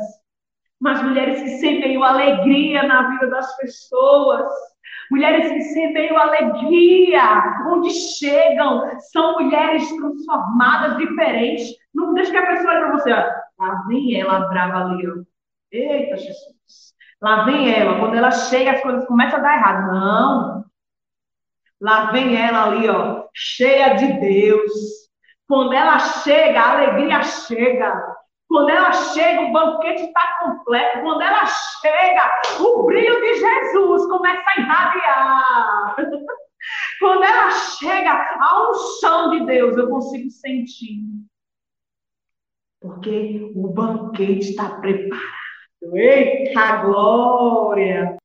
mas 0.79 1.01
mulheres 1.03 1.41
que 1.41 1.49
semeiam 1.49 2.03
alegria 2.03 2.83
na 2.83 3.09
vida 3.09 3.27
das 3.27 3.55
pessoas. 3.57 4.51
Mulheres 5.11 5.51
que 5.51 5.61
semeiam 5.61 6.17
alegria, 6.17 7.21
onde 7.67 7.91
chegam, 7.91 8.89
são 9.11 9.33
mulheres 9.33 9.87
transformadas, 9.95 10.97
diferentes. 10.97 11.75
Não 11.93 12.13
deixe 12.13 12.31
que 12.31 12.37
a 12.37 12.47
pessoa 12.47 12.71
olhe 12.71 12.79
para 12.79 12.91
você, 12.93 13.13
Lá 13.61 13.83
vem 13.87 14.19
ela 14.19 14.39
brava 14.49 14.77
ali, 14.79 15.07
ó. 15.07 15.23
Eita, 15.71 16.17
Jesus. 16.17 16.95
Lá 17.21 17.43
vem 17.43 17.71
ela. 17.71 17.99
Quando 17.99 18.15
ela 18.15 18.31
chega, 18.31 18.71
as 18.71 18.81
coisas 18.81 19.05
começam 19.05 19.37
a 19.37 19.41
dar 19.43 19.53
errado. 19.53 19.91
Não. 19.93 20.65
Lá 21.79 22.11
vem 22.11 22.35
ela 22.35 22.63
ali, 22.63 22.89
ó, 22.89 23.25
cheia 23.35 23.93
de 23.93 24.13
Deus. 24.19 24.71
Quando 25.47 25.73
ela 25.73 25.99
chega, 25.99 26.59
a 26.59 26.71
alegria 26.71 27.21
chega. 27.21 28.15
Quando 28.47 28.69
ela 28.69 28.91
chega, 28.93 29.41
o 29.41 29.51
banquete 29.51 30.05
está 30.05 30.39
completo. 30.39 31.01
Quando 31.01 31.21
ela 31.21 31.45
chega, 31.45 32.41
o 32.61 32.83
brilho 32.83 33.21
de 33.21 33.35
Jesus 33.35 34.07
começa 34.07 34.43
a 34.47 34.59
irradiar. 34.59 35.95
Quando 36.99 37.23
ela 37.23 37.51
chega, 37.51 38.11
a 38.11 38.69
unção 38.71 39.29
de 39.29 39.45
Deus, 39.45 39.77
eu 39.77 39.87
consigo 39.87 40.31
sentir. 40.31 41.21
Porque 42.81 43.51
o 43.55 43.67
banquete 43.67 44.49
está 44.49 44.69
preparado. 44.79 45.21
Eita 45.93 46.77
glória! 46.77 48.17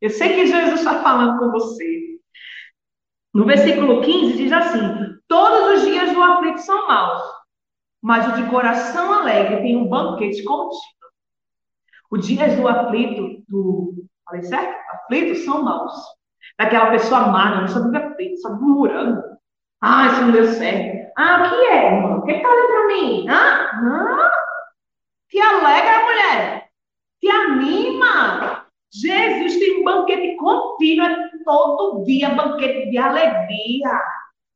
Eu 0.00 0.10
sei 0.10 0.34
que 0.34 0.46
Jesus 0.46 0.80
está 0.80 1.02
falando 1.02 1.38
com 1.38 1.50
você. 1.50 2.18
No 3.32 3.44
versículo 3.44 4.02
15 4.02 4.36
diz 4.36 4.52
assim: 4.52 5.18
Todos 5.26 5.78
os 5.78 5.84
dias 5.84 6.12
do 6.12 6.22
aflito 6.22 6.60
são 6.60 6.86
maus, 6.86 7.22
mas 8.00 8.28
o 8.28 8.36
de 8.42 8.48
coração 8.48 9.12
alegre 9.12 9.62
tem 9.62 9.76
um 9.76 9.88
banquete 9.88 10.44
contínuo. 10.44 10.94
Os 12.10 12.26
dias 12.26 12.56
do 12.56 12.68
aflito, 12.68 13.42
do. 13.48 14.06
Falei 14.24 14.42
certo? 14.42 14.74
Aflitos 14.92 15.44
são 15.44 15.62
maus. 15.62 15.92
Daquela 16.58 16.90
pessoa 16.92 17.22
amada, 17.22 17.62
não 17.62 17.68
sabe 17.68 17.88
o 17.88 17.90
que 17.90 17.96
é 17.96 18.04
aflito, 18.04 18.40
só 18.40 18.50
murmurando. 18.50 19.22
Ah, 19.80 20.06
isso 20.06 20.20
não 20.20 20.32
deu 20.32 20.46
certo. 20.46 21.03
Ah, 21.16 21.42
o 21.42 21.48
que 21.48 21.64
é, 21.66 21.94
irmão? 21.94 22.18
O 22.18 22.22
que 22.22 22.32
está 22.32 22.48
ali 22.48 22.66
para 22.66 22.86
mim? 22.86 23.28
Ah, 23.28 23.70
ah, 23.72 24.30
te 25.28 25.40
alegra, 25.40 26.02
mulher. 26.02 26.68
Te 27.20 27.30
anima. 27.30 28.66
Jesus 28.92 29.58
tem 29.58 29.80
um 29.80 29.84
banquete 29.84 30.36
contínuo 30.36 31.06
é 31.06 31.30
todo 31.44 32.04
dia, 32.04 32.30
banquete 32.30 32.90
de 32.90 32.98
alegria. 32.98 34.00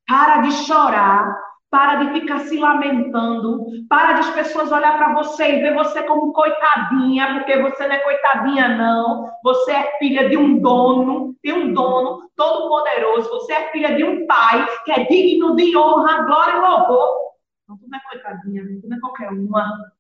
Para 0.06 0.38
de 0.42 0.52
chorar. 0.52 1.47
Para 1.70 1.96
de 1.96 2.20
ficar 2.20 2.38
se 2.40 2.56
lamentando. 2.56 3.66
Para 3.88 4.14
de 4.14 4.20
as 4.20 4.30
pessoas 4.30 4.72
olhar 4.72 4.96
para 4.96 5.14
você 5.14 5.44
e 5.44 5.60
ver 5.60 5.74
você 5.74 6.02
como 6.04 6.32
coitadinha, 6.32 7.34
porque 7.34 7.60
você 7.60 7.86
não 7.86 7.94
é 7.94 7.98
coitadinha, 7.98 8.68
não. 8.76 9.30
Você 9.42 9.72
é 9.72 9.98
filha 9.98 10.28
de 10.28 10.36
um 10.36 10.58
dono, 10.60 11.36
de 11.44 11.52
um 11.52 11.72
dono 11.74 12.30
todo-poderoso. 12.34 13.28
Você 13.30 13.52
é 13.52 13.70
filha 13.70 13.94
de 13.94 14.04
um 14.04 14.26
pai 14.26 14.66
que 14.84 14.92
é 14.92 15.04
digno 15.04 15.54
de 15.56 15.76
honra, 15.76 16.22
glória 16.22 16.56
e 16.56 16.60
louvor. 16.60 17.28
Então, 17.64 17.76
tu 17.76 17.86
não 17.86 17.98
é 17.98 18.02
coitadinha, 18.10 18.62
tu 18.80 18.88
não 18.88 18.96
é 18.96 19.00
qualquer 19.00 19.28
uma. 19.28 19.92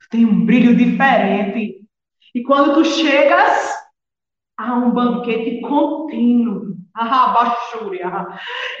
Tu 0.00 0.08
tem 0.10 0.26
um 0.26 0.44
brilho 0.44 0.76
diferente. 0.76 1.80
E 2.34 2.42
quando 2.42 2.74
tu 2.74 2.84
chegas, 2.84 3.74
há 4.58 4.74
um 4.74 4.90
banquete 4.90 5.62
contínuo. 5.62 6.65
Ah, 6.98 7.28
baixúria. 7.28 8.10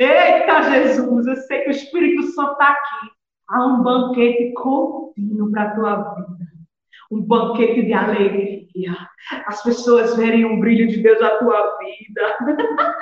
Eita, 0.00 0.62
Jesus, 0.62 1.26
eu 1.26 1.36
sei 1.36 1.60
que 1.60 1.68
o 1.68 1.70
Espírito 1.70 2.22
Santo 2.32 2.52
está 2.52 2.68
aqui. 2.68 3.10
Há 3.48 3.66
um 3.66 3.82
banquete 3.82 4.54
contínuo 4.54 5.52
para 5.52 5.64
a 5.64 5.74
tua 5.74 5.96
vida. 6.14 6.46
Um 7.12 7.20
banquete 7.20 7.82
de 7.82 7.92
alegria. 7.92 8.96
As 9.46 9.62
pessoas 9.62 10.16
verem 10.16 10.46
o 10.46 10.58
brilho 10.58 10.88
de 10.88 11.02
Deus 11.02 11.20
na 11.20 11.30
tua 11.36 11.76
vida. 11.78 12.38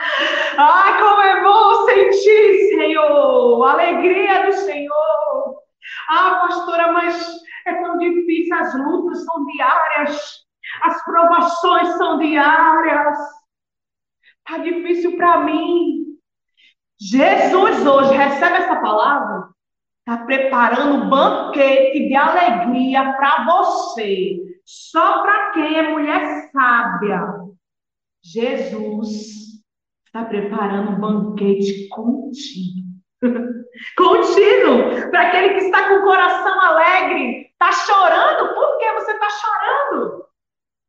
Ai, 0.59 1.00
como 1.00 1.22
é 1.22 1.42
bom 1.44 1.87
sentir, 1.87 2.77
Senhor. 2.77 3.64
A 3.64 3.72
alegria 3.72 4.46
do 4.46 4.53
Senhor. 4.53 5.59
Ah, 6.09 6.46
pastora, 6.48 6.92
mas 6.92 7.24
é 7.66 7.74
tão 7.74 7.98
difícil. 7.98 8.57
As 8.57 8.74
lutas 8.74 9.24
são 9.24 9.46
diárias. 9.46 10.44
As 10.83 11.05
provações 11.05 11.88
são 11.98 12.18
diárias. 12.18 13.43
Está 14.46 14.62
difícil 14.62 15.16
para 15.16 15.38
mim. 15.40 16.04
Jesus 17.00 17.87
hoje 17.87 18.14
recebe 18.14 18.57
essa 18.57 18.76
palavra, 18.76 19.48
está 19.98 20.22
preparando 20.24 21.04
um 21.04 21.09
banquete 21.09 22.09
de 22.09 22.14
alegria 22.14 23.14
para 23.14 23.44
você. 23.46 24.38
Só 24.66 25.22
para 25.22 25.52
quem 25.52 25.76
é 25.76 25.90
mulher 25.90 26.50
sábia. 26.52 27.22
Jesus 28.22 29.62
está 30.07 30.24
preparando 30.26 30.92
um 30.92 31.00
banquete 31.00 31.88
contínuo. 31.88 32.85
contínuo. 33.96 35.11
Para 35.11 35.28
aquele 35.28 35.54
que 35.54 35.64
está 35.64 35.88
com 35.88 35.94
o 35.96 36.04
coração 36.04 36.61
alegre. 36.61 37.50
Está 37.50 37.72
chorando? 37.72 38.54
Por 38.54 38.78
que 38.78 38.92
você 38.92 39.12
está 39.12 39.28
chorando? 39.30 40.24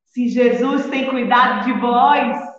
Se 0.06 0.28
Jesus 0.28 0.90
tem 0.90 1.10
cuidado 1.10 1.66
de 1.66 1.74
vós, 1.80 2.55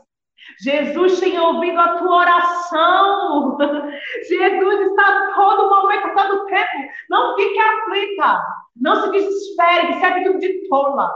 Jesus 0.61 1.21
tem 1.21 1.39
ouvido 1.39 1.79
a 1.81 1.97
tua 1.99 2.17
oração. 2.17 3.59
Jesus 4.29 4.81
está 4.81 5.33
todo 5.35 5.69
momento, 5.69 6.15
todo 6.15 6.47
tempo. 6.47 6.93
Não 7.11 7.37
fique 7.37 7.59
aflita. 7.59 8.43
Não 8.77 9.03
se 9.03 9.11
desespere. 9.11 9.93
Isso 9.93 10.05
é 10.05 10.09
atitude 10.09 10.41
de 10.41 10.69
tola. 10.69 11.13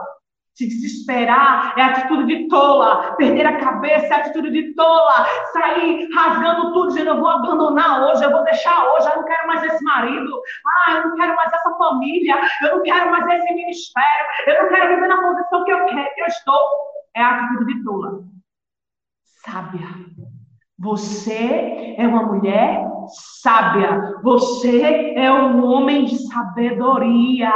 Se 0.55 0.67
desesperar 0.67 1.75
é 1.79 1.83
atitude 1.83 2.27
de 2.27 2.49
tola. 2.49 3.15
Perder 3.17 3.47
a 3.47 3.59
cabeça 3.59 4.07
é 4.07 4.13
atitude 4.13 4.51
de 4.51 4.75
tola. 4.75 5.27
Sair 5.53 6.09
rasgando 6.15 6.73
tudo, 6.73 6.89
dizendo: 6.89 7.11
Eu 7.11 7.21
vou 7.21 7.29
abandonar 7.31 8.03
hoje, 8.03 8.25
eu 8.25 8.31
vou 8.31 8.45
deixar 8.45 8.93
hoje. 8.93 9.09
Eu 9.09 9.17
não 9.17 9.25
quero 9.25 9.47
mais 9.47 9.63
esse 9.65 9.83
marido. 9.85 10.43
Ah, 10.67 10.93
eu 10.97 11.09
não 11.09 11.17
quero 11.17 11.35
mais 11.37 11.53
essa 11.53 11.71
família. 11.77 12.41
Eu 12.63 12.77
não 12.77 12.83
quero 12.83 13.11
mais 13.11 13.27
esse 13.27 13.55
ministério. 13.55 14.27
Eu 14.47 14.63
não 14.63 14.69
quero 14.69 14.95
viver 14.95 15.09
na 15.09 15.23
posição 15.23 15.65
que 15.65 15.73
eu 15.73 15.87
que 15.87 15.95
eu 15.95 16.27
estou. 16.27 16.61
É 17.17 17.23
atitude 17.23 17.75
de 17.75 17.85
tola 17.85 18.40
sábia. 19.45 19.89
Você 20.79 21.95
é 21.99 22.07
uma 22.07 22.25
mulher 22.25 22.87
sábia. 23.43 24.21
Você 24.23 25.15
é 25.15 25.33
um 25.33 25.65
homem 25.65 26.05
de 26.05 26.17
sabedoria. 26.29 27.53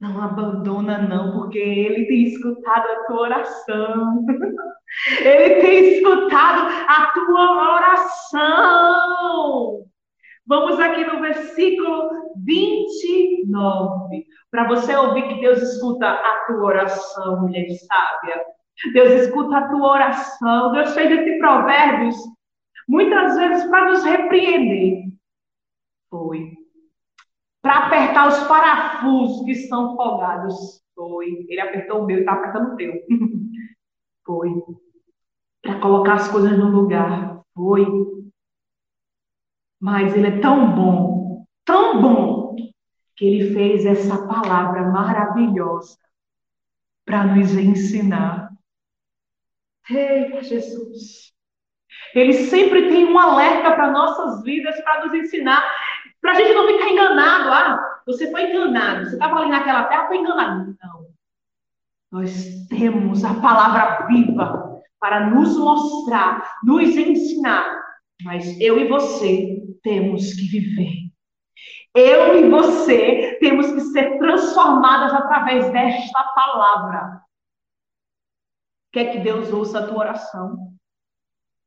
Não 0.00 0.22
abandona, 0.22 0.98
não, 0.98 1.32
porque 1.32 1.58
Ele 1.58 2.06
tem 2.06 2.24
escutado 2.24 2.86
a 2.86 3.04
tua 3.06 3.20
oração. 3.20 4.26
Ele 5.20 5.60
tem 5.62 5.94
escutado 5.94 6.68
a 6.88 7.10
tua 7.12 7.74
oração. 7.74 9.04
Vamos 10.46 10.78
aqui 10.78 11.04
no 11.06 11.22
versículo 11.22 12.10
29, 12.44 14.26
para 14.50 14.68
você 14.68 14.94
ouvir 14.94 15.26
que 15.26 15.40
Deus 15.40 15.62
escuta 15.62 16.06
a 16.06 16.44
tua 16.46 16.64
oração, 16.64 17.40
mulher 17.40 17.66
sábia. 17.70 18.44
Deus 18.92 19.22
escuta 19.22 19.58
a 19.58 19.68
tua 19.68 19.92
oração. 19.92 20.72
Deus 20.72 20.94
fez 20.94 21.10
esse 21.10 21.38
provérbios 21.38 22.16
muitas 22.88 23.36
vezes 23.36 23.64
para 23.70 23.90
nos 23.90 24.04
repreender. 24.04 25.04
Foi. 26.10 26.52
Para 27.62 27.86
apertar 27.86 28.28
os 28.28 28.46
parafusos 28.46 29.44
que 29.44 29.52
estão 29.52 29.96
folgados. 29.96 30.82
Foi. 30.94 31.46
Ele 31.48 31.60
apertou 31.60 32.02
o 32.02 32.06
meu 32.06 32.18
e 32.18 32.20
está 32.20 32.34
apertando 32.34 32.72
o 32.72 32.76
teu. 32.76 32.92
Foi. 34.24 34.50
Para 35.62 35.80
colocar 35.80 36.14
as 36.14 36.28
coisas 36.28 36.58
no 36.58 36.68
lugar. 36.68 37.42
Foi. 37.54 37.84
Mas 39.80 40.14
ele 40.14 40.28
é 40.28 40.40
tão 40.40 40.74
bom, 40.74 41.44
tão 41.64 42.00
bom, 42.00 42.56
que 43.16 43.24
ele 43.26 43.52
fez 43.52 43.84
essa 43.84 44.26
palavra 44.26 44.90
maravilhosa 44.90 45.98
para 47.04 47.26
nos 47.26 47.52
ensinar. 47.54 48.53
Eita, 49.90 50.42
Jesus. 50.42 51.32
Ele 52.14 52.32
sempre 52.32 52.88
tem 52.88 53.06
um 53.06 53.18
alerta 53.18 53.72
para 53.72 53.90
nossas 53.90 54.42
vidas, 54.42 54.80
para 54.82 55.04
nos 55.04 55.14
ensinar, 55.14 55.64
para 56.20 56.32
a 56.32 56.34
gente 56.34 56.54
não 56.54 56.66
ficar 56.66 56.88
enganado. 56.88 57.50
Ah, 57.50 58.00
você 58.06 58.30
foi 58.30 58.50
enganado, 58.50 59.04
você 59.04 59.14
estava 59.14 59.40
ali 59.40 59.50
naquela 59.50 59.84
terra, 59.84 60.06
foi 60.06 60.18
enganado. 60.18 60.76
Não. 60.82 61.04
Nós 62.12 62.66
temos 62.68 63.24
a 63.24 63.34
palavra 63.34 64.06
viva 64.06 64.80
para 65.00 65.28
nos 65.30 65.56
mostrar, 65.58 66.58
nos 66.62 66.96
ensinar. 66.96 67.82
Mas 68.22 68.58
eu 68.60 68.78
e 68.78 68.86
você 68.86 69.62
temos 69.82 70.32
que 70.34 70.46
viver. 70.46 71.04
Eu 71.94 72.36
e 72.38 72.48
você 72.48 73.36
temos 73.40 73.66
que 73.72 73.80
ser 73.80 74.18
transformadas 74.18 75.12
através 75.12 75.70
desta 75.70 76.22
palavra. 76.34 77.20
Quer 78.94 79.10
que 79.10 79.18
Deus 79.18 79.52
ouça 79.52 79.80
a 79.80 79.86
tua 79.88 79.98
oração? 79.98 80.72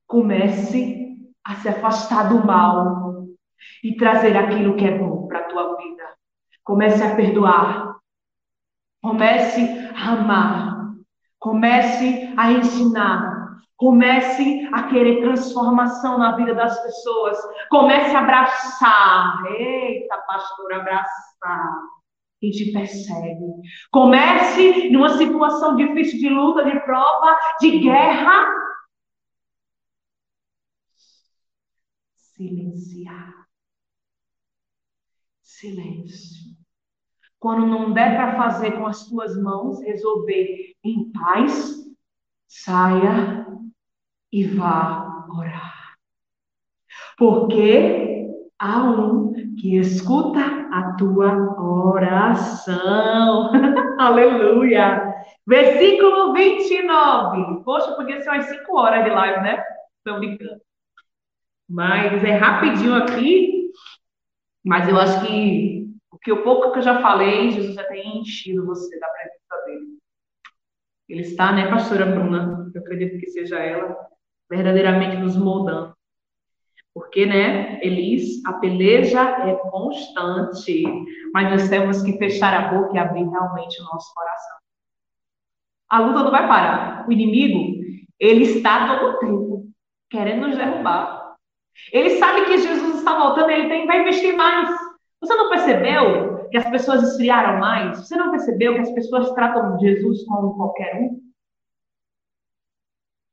Comece 0.07 1.19
a 1.43 1.55
se 1.55 1.67
afastar 1.67 2.29
do 2.29 2.45
mal 2.45 3.25
e 3.83 3.97
trazer 3.97 4.37
aquilo 4.37 4.77
que 4.77 4.85
é 4.85 4.97
bom 4.97 5.27
para 5.27 5.39
a 5.39 5.43
tua 5.49 5.75
vida. 5.75 6.03
Comece 6.63 7.03
a 7.03 7.17
perdoar. 7.17 7.97
Comece 9.03 9.61
a 9.93 10.13
amar. 10.13 10.93
Comece 11.37 12.33
a 12.37 12.53
ensinar. 12.53 13.59
Comece 13.75 14.69
a 14.71 14.83
querer 14.83 15.19
transformação 15.19 16.17
na 16.17 16.33
vida 16.37 16.55
das 16.55 16.81
pessoas. 16.81 17.37
Comece 17.69 18.15
a 18.15 18.19
abraçar. 18.19 19.43
Eita, 19.51 20.17
pastor, 20.19 20.75
abraçar. 20.75 21.77
E 22.41 22.51
te 22.51 22.71
persegue. 22.71 23.37
Comece 23.91 24.89
numa 24.89 25.17
situação 25.17 25.75
difícil 25.75 26.19
de 26.19 26.29
luta, 26.29 26.63
de 26.63 26.79
prova, 26.81 27.35
de 27.59 27.79
guerra. 27.79 28.45
Silenciar. 32.15 33.47
Silêncio. 35.41 36.55
Quando 37.39 37.65
não 37.65 37.93
der 37.93 38.15
para 38.15 38.35
fazer 38.35 38.73
com 38.73 38.85
as 38.85 39.05
tuas 39.07 39.35
mãos, 39.41 39.81
resolver 39.81 40.75
em 40.83 41.11
paz, 41.11 41.87
saia 42.47 43.45
e 44.31 44.43
vá 44.43 45.27
orar. 45.29 45.97
Porque 47.17 48.27
há 48.59 48.83
um 48.83 49.33
que 49.55 49.77
escuta 49.77 50.56
a 50.77 50.93
tua 50.93 51.59
oração. 51.59 53.51
Aleluia! 53.97 55.11
Versículo 55.45 56.33
29. 56.33 57.63
Poxa, 57.63 57.93
podia 57.93 58.21
ser 58.21 58.29
umas 58.29 58.45
5 58.45 58.77
horas 58.77 59.03
de 59.03 59.09
live, 59.09 59.41
né? 59.41 59.63
Estou 59.97 60.19
brincando. 60.19 60.61
Mas 61.67 62.23
é 62.23 62.31
rapidinho 62.31 62.93
aqui. 62.95 63.71
Mas 64.63 64.87
eu 64.87 64.99
acho 64.99 65.25
que 65.25 65.87
o 66.11 66.19
que 66.19 66.31
o 66.31 66.43
pouco 66.43 66.71
que 66.71 66.79
eu 66.79 66.83
já 66.83 67.01
falei, 67.01 67.51
Jesus 67.51 67.73
já 67.73 67.83
tem 67.85 68.19
enchido 68.19 68.65
você 68.65 68.99
da 68.99 69.07
presença 69.07 69.65
dele. 69.65 69.97
Ele 71.09 71.21
está, 71.21 71.53
né, 71.53 71.69
pastora 71.69 72.05
Bruna? 72.05 72.69
Eu 72.73 72.81
acredito 72.81 73.19
que 73.19 73.31
seja 73.31 73.57
ela 73.57 73.97
verdadeiramente 74.47 75.17
nos 75.17 75.35
moldando. 75.35 75.96
Porque, 76.97 77.27
né, 77.27 77.79
Elis, 77.83 78.43
a 78.47 78.53
peleja 78.53 79.21
é 79.21 79.53
constante, 79.69 80.83
mas 81.31 81.51
nós 81.51 81.69
temos 81.69 82.01
que 82.01 82.17
fechar 82.17 82.51
a 82.55 82.73
boca 82.73 82.95
e 82.95 82.97
abrir 82.97 83.29
realmente 83.29 83.79
o 83.79 83.85
nosso 83.85 84.11
coração. 84.15 84.57
A 85.89 85.99
luta 85.99 86.23
não 86.23 86.31
vai 86.31 86.47
parar. 86.47 87.07
O 87.07 87.11
inimigo, 87.11 87.83
ele 88.19 88.45
está 88.45 88.97
todo 88.97 89.11
o 89.11 89.19
tempo 89.19 89.69
querendo 90.09 90.47
nos 90.47 90.57
derrubar. 90.57 91.35
Ele 91.93 92.17
sabe 92.17 92.45
que 92.45 92.57
Jesus 92.57 92.95
está 92.95 93.15
voltando, 93.15 93.51
ele 93.51 93.69
tem, 93.69 93.85
vai 93.85 94.01
investir 94.01 94.35
mais. 94.35 94.75
Você 95.21 95.35
não 95.35 95.49
percebeu 95.49 96.49
que 96.49 96.57
as 96.57 96.67
pessoas 96.67 97.03
esfriaram 97.03 97.59
mais? 97.59 97.99
Você 97.99 98.15
não 98.15 98.31
percebeu 98.31 98.73
que 98.73 98.81
as 98.81 98.91
pessoas 98.91 99.31
tratam 99.33 99.77
Jesus 99.77 100.23
como 100.25 100.55
qualquer 100.55 100.95
um? 100.95 101.21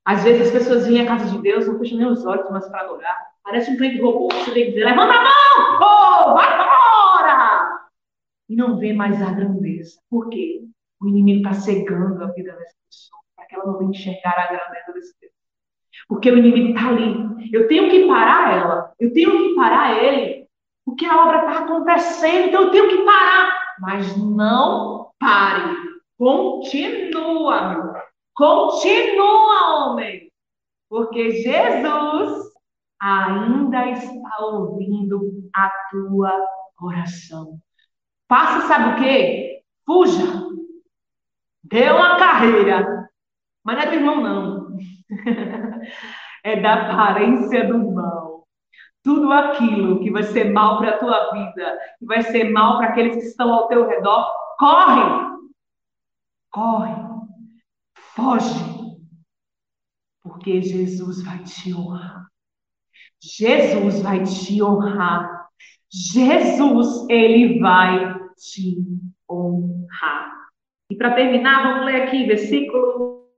Às 0.04 0.22
vezes 0.22 0.48
as 0.48 0.52
pessoas 0.52 0.86
vêm 0.86 1.00
à 1.00 1.06
casa 1.06 1.30
de 1.30 1.40
Deus, 1.40 1.66
não 1.66 1.78
fecham 1.78 1.96
nem 1.96 2.06
os 2.06 2.26
olhos, 2.26 2.46
mas 2.50 2.68
para 2.68 2.82
adorar. 2.82 3.33
Parece 3.44 3.70
um 3.70 3.76
crente 3.76 4.00
robô. 4.00 4.28
Você 4.32 4.52
tem 4.52 4.64
que 4.64 4.72
dizer, 4.72 4.86
levanta 4.86 5.12
a 5.12 5.22
mão! 5.22 5.76
Oh, 5.76 6.34
vai 6.34 6.54
embora! 6.54 7.90
E 8.48 8.56
não 8.56 8.78
vê 8.78 8.92
mais 8.92 9.22
a 9.22 9.30
grandeza. 9.30 10.00
Por 10.10 10.28
quê? 10.30 10.64
O 11.00 11.06
inimigo 11.06 11.46
está 11.46 11.52
cegando 11.52 12.24
a 12.24 12.28
vida 12.28 12.52
dessa 12.52 12.74
pessoa, 12.88 13.20
para 13.36 13.46
que 13.46 13.54
ela 13.54 13.66
não 13.66 13.90
enxergar 13.90 14.38
a 14.38 14.46
grandeza 14.46 14.92
desse 14.94 15.14
Deus. 15.20 15.32
Porque 16.08 16.30
o 16.30 16.38
inimigo 16.38 16.70
está 16.70 16.88
ali. 16.88 17.52
Eu 17.52 17.68
tenho 17.68 17.90
que 17.90 18.06
parar 18.08 18.56
ela. 18.56 18.92
Eu 18.98 19.12
tenho 19.12 19.30
que 19.30 19.54
parar 19.54 20.02
ele. 20.02 20.48
Porque 20.84 21.04
a 21.06 21.24
obra 21.24 21.38
está 21.38 21.64
acontecendo, 21.64 22.48
então 22.48 22.62
eu 22.64 22.70
tenho 22.70 22.88
que 22.88 23.04
parar. 23.04 23.76
Mas 23.78 24.16
não 24.16 25.10
pare. 25.18 25.76
Continua, 26.18 27.68
meu. 27.68 27.94
Continua, 28.34 29.90
homem, 29.90 30.28
porque 30.88 31.42
Jesus 31.42 32.43
ainda 33.04 33.90
está 33.90 34.38
ouvindo 34.40 35.50
a 35.54 35.70
tua 35.90 36.32
oração. 36.80 37.58
Faça, 38.26 38.66
sabe 38.66 38.94
o 38.94 39.02
quê? 39.02 39.62
Fuja. 39.84 40.48
Dê 41.62 41.90
uma 41.90 42.16
carreira. 42.16 43.10
Mas 43.62 43.76
não 43.76 43.82
é 43.82 43.86
do 43.86 43.94
irmão, 43.94 44.20
não. 44.22 44.78
é 46.42 46.60
da 46.60 46.92
aparência 46.92 47.68
do 47.68 47.92
mal. 47.92 48.46
Tudo 49.02 49.30
aquilo 49.32 50.00
que 50.00 50.10
vai 50.10 50.22
ser 50.22 50.50
mal 50.50 50.78
para 50.78 50.94
a 50.94 50.98
tua 50.98 51.32
vida, 51.32 51.78
que 51.98 52.06
vai 52.06 52.22
ser 52.22 52.50
mal 52.50 52.78
para 52.78 52.88
aqueles 52.88 53.16
que 53.16 53.22
estão 53.22 53.52
ao 53.52 53.68
teu 53.68 53.86
redor, 53.86 54.32
corre. 54.58 55.34
Corre 56.50 57.04
Foge. 58.14 58.94
Porque 60.22 60.62
Jesus 60.62 61.22
vai 61.22 61.42
te 61.42 61.74
honrar. 61.74 62.33
Jesus 63.24 64.02
vai 64.02 64.22
te 64.22 64.62
honrar. 64.62 65.48
Jesus, 65.90 67.06
ele 67.08 67.58
vai 67.58 68.14
te 68.36 68.76
honrar. 69.28 70.34
E 70.90 70.96
para 70.96 71.14
terminar, 71.14 71.62
vamos 71.62 71.86
ler 71.86 72.02
aqui, 72.02 72.26
versículo. 72.26 73.30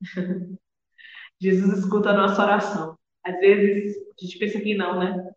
Jesus 1.38 1.78
escuta 1.78 2.10
a 2.10 2.16
nossa 2.16 2.42
oração. 2.42 2.98
Às 3.24 3.38
vezes 3.40 3.96
a 3.96 4.24
gente 4.24 4.38
pensa 4.38 4.60
que 4.60 4.74
não, 4.74 4.98
né? 4.98 5.32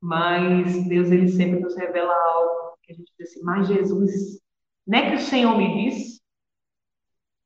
Mas 0.00 0.86
Deus 0.88 1.10
ele 1.10 1.28
sempre 1.28 1.60
nos 1.60 1.76
revela 1.76 2.12
algo 2.12 2.76
que 2.82 2.92
a 2.92 2.94
gente 2.94 3.10
diz 3.18 3.30
assim, 3.30 3.42
mas 3.42 3.68
Jesus 3.68 4.40
não 4.86 4.98
é 4.98 5.10
que 5.10 5.16
o 5.16 5.20
Senhor 5.20 5.56
me 5.56 5.90
diz, 5.90 6.21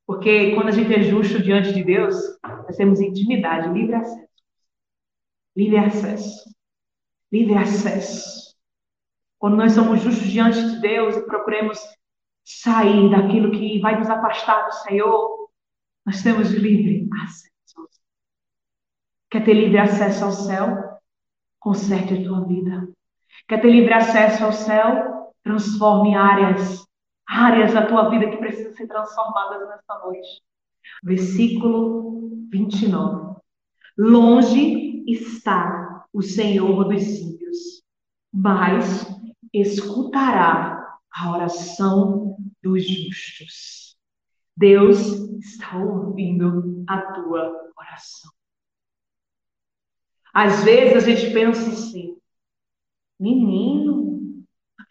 porque 0.06 0.54
quando 0.54 0.68
a 0.68 0.72
gente 0.72 0.94
é 0.94 1.02
justo 1.02 1.42
diante 1.42 1.72
de 1.72 1.82
Deus, 1.82 2.14
nós 2.44 2.76
temos 2.76 3.00
intimidade, 3.00 3.72
livre 3.72 3.96
acesso. 3.96 4.26
Livre 5.56 5.78
acesso. 5.78 6.56
Livre 7.32 7.54
acesso. 7.54 8.56
Quando 9.38 9.56
nós 9.56 9.72
somos 9.72 10.00
justos 10.00 10.28
diante 10.28 10.60
de 10.60 10.80
Deus 10.80 11.16
e 11.16 11.26
procuramos 11.26 11.78
sair 12.44 13.10
daquilo 13.10 13.50
que 13.50 13.80
vai 13.80 13.98
nos 13.98 14.08
afastar 14.08 14.66
do 14.66 14.74
Senhor, 14.74 15.50
nós 16.04 16.22
temos 16.22 16.50
livre 16.52 17.08
acesso. 17.24 17.56
Quer 19.28 19.44
ter 19.44 19.54
livre 19.54 19.78
acesso 19.78 20.24
ao 20.24 20.30
céu? 20.30 21.00
Conserte 21.58 22.14
a 22.14 22.22
tua 22.22 22.46
vida. 22.46 22.88
Quer 23.48 23.60
ter 23.60 23.70
livre 23.70 23.92
acesso 23.92 24.44
ao 24.44 24.52
céu? 24.52 25.32
Transforme 25.42 26.14
áreas, 26.14 26.85
áreas 27.28 27.74
da 27.74 27.86
tua 27.86 28.08
vida 28.08 28.30
que 28.30 28.36
precisam 28.36 28.72
ser 28.72 28.86
transformadas 28.86 29.68
nesta 29.68 29.98
noite. 29.98 30.42
Versículo 31.02 32.30
29. 32.50 33.36
Longe 33.98 35.04
está 35.06 36.06
o 36.12 36.22
Senhor 36.22 36.84
dos 36.84 37.02
ímpios, 37.02 37.82
mas 38.32 39.06
escutará 39.52 40.98
a 41.12 41.30
oração 41.32 42.36
dos 42.62 42.86
justos. 42.86 43.96
Deus 44.56 44.98
está 45.38 45.76
ouvindo 45.78 46.84
a 46.86 47.00
tua 47.12 47.72
oração. 47.76 48.30
Às 50.32 50.64
vezes 50.64 50.96
a 50.96 51.10
gente 51.10 51.32
pensa 51.32 51.70
assim, 51.70 52.18
menino, 53.18 54.15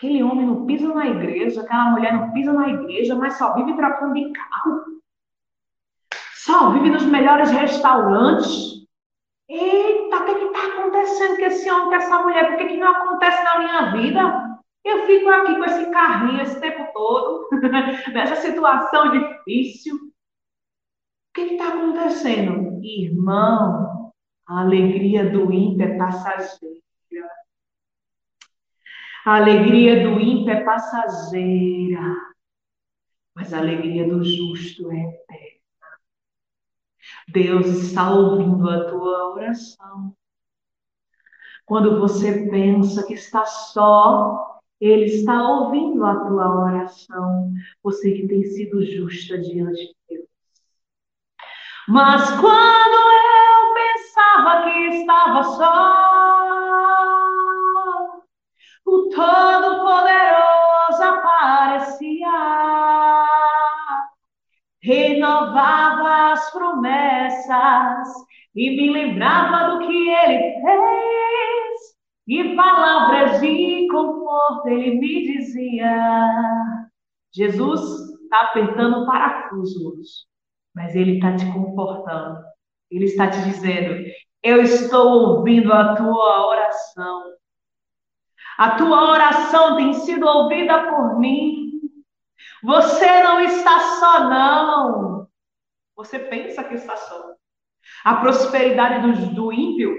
aquele 0.06 0.24
homem 0.24 0.46
não 0.46 0.66
pisa 0.66 0.94
na 0.94 1.08
igreja, 1.08 1.62
aquela 1.62 1.92
mulher 1.92 2.14
não 2.14 2.32
pisa 2.32 2.54
na 2.54 2.70
igreja, 2.70 3.16
mas 3.16 3.38
só 3.38 3.56
vive 3.56 3.76
trocando 3.76 4.14
de 4.14 4.32
carro. 4.32 4.86
Só 6.36 6.70
vive 6.72 6.92
nos 6.92 7.06
melhores 7.06 7.50
restaurantes. 7.50 8.86
Eita, 9.50 10.18
o 10.18 10.26
que 10.26 10.32
está 10.32 10.68
acontecendo 10.68 11.38
com 11.38 11.46
esse 11.46 11.72
homem, 11.72 11.86
com 11.88 11.96
essa 11.96 12.24
mulher? 12.24 12.50
Por 12.50 12.58
que, 12.58 12.68
que 12.68 12.78
não 12.78 12.88
acontece 12.88 13.44
na 13.44 13.60
minha 13.60 13.92
vida? 13.92 14.60
Eu 14.84 15.08
fico 15.08 15.30
aqui 15.30 15.56
com 15.56 15.66
esse 15.66 15.90
carrinho 15.90 16.42
esse 16.42 16.60
tempo 16.60 16.88
todo, 16.94 17.50
nessa 18.14 18.36
situação 18.36 19.12
difícil. 19.12 19.96
O 19.96 20.00
que 21.34 21.42
está 21.42 21.70
acontecendo? 21.70 22.80
Irmão, 22.84 24.12
a 24.48 24.62
alegria 24.62 25.30
do 25.30 25.52
ímpio 25.52 25.86
é 25.86 25.98
passageira. 25.98 26.76
A 29.26 29.38
alegria 29.38 30.04
do 30.04 30.20
ímpio 30.20 30.52
é 30.52 30.64
passageira, 30.64 32.16
mas 33.34 33.52
a 33.52 33.58
alegria 33.58 34.08
do 34.08 34.24
justo 34.24 34.92
é 34.92 35.00
eterna. 35.00 35.56
Deus 37.30 37.66
está 37.66 38.12
ouvindo 38.12 38.70
a 38.70 38.88
tua 38.88 39.34
oração. 39.34 40.16
Quando 41.66 42.00
você 42.00 42.48
pensa 42.52 43.04
que 43.08 43.16
está 43.16 43.44
só, 43.46 44.62
Ele 44.80 45.06
está 45.06 45.42
ouvindo 45.42 46.06
a 46.06 46.24
tua 46.28 46.64
oração. 46.64 47.52
Você 47.82 48.12
que 48.12 48.28
tem 48.28 48.44
sido 48.44 48.86
justa 48.86 49.40
diante 49.40 49.88
de 49.88 49.96
Deus. 50.08 50.28
Mas 51.88 52.30
quando 52.30 53.12
eu 53.12 53.74
pensava 53.74 54.64
que 54.66 54.98
estava 54.98 55.44
só, 55.44 56.15
Todo-Poderoso 59.16 61.04
aparecia 61.04 62.76
renovava 64.86 66.32
as 66.34 66.52
promessas 66.52 68.08
e 68.56 68.70
me 68.70 68.92
lembrava 68.92 69.72
do 69.72 69.88
que 69.88 70.10
ele 70.10 70.62
fez. 70.62 71.96
E 72.28 72.56
palavras 72.56 73.42
de 73.42 73.88
conforto 73.92 74.68
ele 74.68 75.00
me 75.00 75.34
dizia. 75.34 76.88
Jesus 77.34 77.82
está 78.24 78.42
apertando 78.42 79.04
o 79.04 79.06
parafuso 79.06 79.94
mas 80.74 80.96
ele 80.96 81.16
está 81.16 81.36
te 81.36 81.46
confortando. 81.52 82.40
Ele 82.92 83.06
está 83.06 83.30
te 83.30 83.42
dizendo: 83.44 84.06
Eu 84.44 84.62
estou 84.62 85.38
ouvindo 85.38 85.74
a 85.74 85.96
tua 85.96 86.48
oração. 86.48 87.24
A 88.58 88.72
tua 88.72 89.12
oração 89.12 89.76
tem 89.76 89.94
sido 89.94 90.26
ouvida 90.26 90.90
por 90.90 91.20
mim. 91.20 91.82
Você 92.64 93.24
não 93.24 93.40
está 93.42 93.80
só, 94.00 94.30
não. 94.30 95.28
Você 95.96 96.20
pensa 96.20 96.64
que 96.64 96.76
está 96.76 96.96
só. 96.96 97.36
A 98.04 98.16
prosperidade 98.16 99.02
do, 99.06 99.36
do 99.36 99.54
ímpio, 99.54 99.96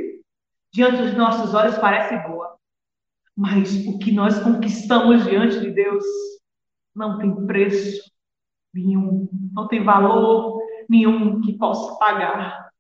diante 0.72 1.02
dos 1.02 1.14
nossos 1.14 1.54
olhos, 1.54 1.78
parece 1.78 2.16
boa. 2.28 2.56
Mas 3.36 3.86
o 3.86 3.98
que 3.98 4.12
nós 4.12 4.38
conquistamos 4.40 5.24
diante 5.24 5.60
de 5.60 5.70
Deus 5.70 6.04
não 6.94 7.18
tem 7.18 7.46
preço 7.46 8.10
nenhum, 8.72 9.28
não 9.52 9.68
tem 9.68 9.84
valor 9.84 10.58
nenhum 10.88 11.40
que 11.42 11.56
possa 11.58 11.98
pagar. 11.98 12.70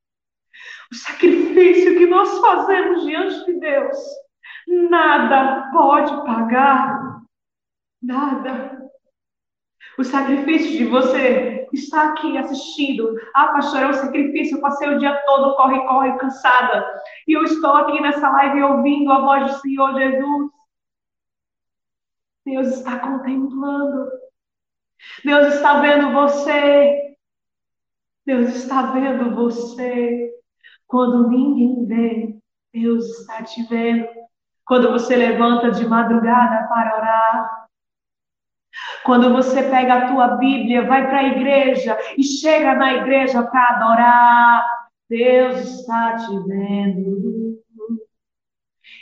O 0.90 0.94
sacrifício 0.94 1.98
que 1.98 2.06
nós 2.06 2.38
fazemos 2.38 3.04
diante 3.04 3.44
de 3.44 3.60
Deus, 3.60 3.96
nada 4.66 5.70
pode 5.72 6.12
pagar. 6.24 7.22
Nada. 8.02 8.76
O 9.98 10.04
sacrifício 10.04 10.76
de 10.76 10.84
você 10.84 11.66
estar 11.72 12.12
aqui 12.12 12.36
assistindo. 12.36 13.16
Ah, 13.34 13.48
pastor, 13.48 13.82
é 13.82 13.88
um 13.88 13.92
sacrifício. 13.92 14.56
Eu 14.56 14.60
passei 14.60 14.88
o 14.88 14.98
dia 14.98 15.16
todo 15.26 15.56
corre, 15.56 15.80
corre, 15.86 16.18
cansada. 16.18 16.84
E 17.26 17.32
eu 17.32 17.42
estou 17.44 17.72
aqui 17.72 18.00
nessa 18.00 18.28
live 18.30 18.62
ouvindo 18.62 19.10
a 19.10 19.20
voz 19.20 19.52
do 19.52 19.60
Senhor 19.60 19.94
Jesus. 19.94 20.50
Deus 22.44 22.68
está 22.68 22.98
contemplando. 22.98 24.10
Deus 25.24 25.54
está 25.54 25.80
vendo 25.80 26.12
você. 26.12 27.16
Deus 28.24 28.54
está 28.54 28.92
vendo 28.92 29.34
você. 29.34 30.32
Quando 30.86 31.28
ninguém 31.28 31.86
vê, 31.86 32.38
Deus 32.72 33.04
está 33.20 33.42
te 33.42 33.62
vendo. 33.64 34.06
Quando 34.66 34.90
você 34.90 35.14
levanta 35.14 35.70
de 35.70 35.86
madrugada 35.86 36.66
para 36.68 36.96
orar, 36.96 37.66
quando 39.04 39.32
você 39.32 39.62
pega 39.62 39.94
a 39.94 40.08
tua 40.08 40.36
Bíblia, 40.36 40.86
vai 40.86 41.06
para 41.06 41.20
a 41.20 41.28
igreja 41.28 41.96
e 42.18 42.22
chega 42.22 42.74
na 42.74 42.94
igreja 42.94 43.42
para 43.44 43.68
adorar, 43.68 44.66
Deus 45.08 45.60
está 45.60 46.16
te 46.16 46.38
vendo. 46.48 47.62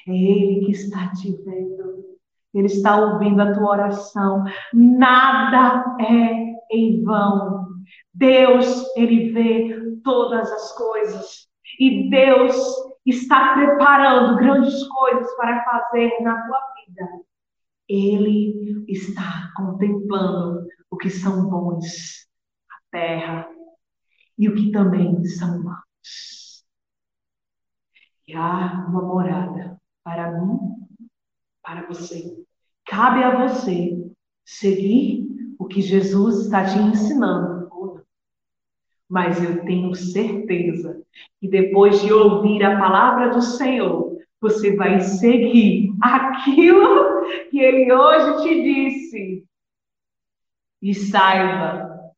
É 0.06 0.12
Ele 0.12 0.66
que 0.66 0.72
está 0.72 1.10
te 1.12 1.32
vendo. 1.44 2.04
Ele 2.52 2.66
está 2.66 2.96
ouvindo 2.96 3.40
a 3.40 3.52
tua 3.52 3.70
oração. 3.70 4.44
Nada 4.72 5.96
é 5.98 6.54
em 6.70 7.02
vão. 7.02 7.68
Deus, 8.12 8.84
ele 8.96 9.32
vê 9.32 9.98
todas 10.04 10.52
as 10.52 10.72
coisas. 10.76 11.48
E 11.80 12.08
Deus 12.10 12.54
está 13.06 13.54
preparando 13.54 14.38
grandes 14.38 14.86
coisas 14.88 15.34
para 15.36 15.64
fazer 15.64 16.20
na 16.20 16.46
tua 16.46 16.60
vida. 16.76 17.08
Ele 17.88 18.84
está 18.88 19.52
contemplando 19.56 20.66
o 20.90 20.96
que 20.96 21.10
são 21.10 21.48
bons, 21.48 22.26
a 22.70 22.76
terra, 22.90 23.48
e 24.38 24.48
o 24.48 24.54
que 24.54 24.70
também 24.70 25.24
são 25.24 25.62
maus. 25.62 26.64
E 28.26 28.34
há 28.34 28.86
uma 28.88 29.02
morada 29.02 29.80
para 30.02 30.40
mim, 30.40 30.58
para 31.62 31.86
você. 31.86 32.44
Cabe 32.86 33.22
a 33.22 33.46
você 33.46 34.10
seguir 34.44 35.26
o 35.58 35.66
que 35.66 35.80
Jesus 35.80 36.44
está 36.44 36.64
te 36.64 36.78
ensinando. 36.78 37.53
Mas 39.08 39.42
eu 39.42 39.64
tenho 39.64 39.94
certeza 39.94 41.02
que 41.40 41.48
depois 41.48 42.00
de 42.00 42.12
ouvir 42.12 42.62
a 42.64 42.78
palavra 42.78 43.30
do 43.30 43.42
Senhor, 43.42 44.18
você 44.40 44.76
vai 44.76 45.00
seguir 45.00 45.94
aquilo 46.02 47.22
que 47.50 47.58
ele 47.58 47.92
hoje 47.92 48.42
te 48.42 48.62
disse. 48.62 49.44
E 50.82 50.94
saiba 50.94 52.12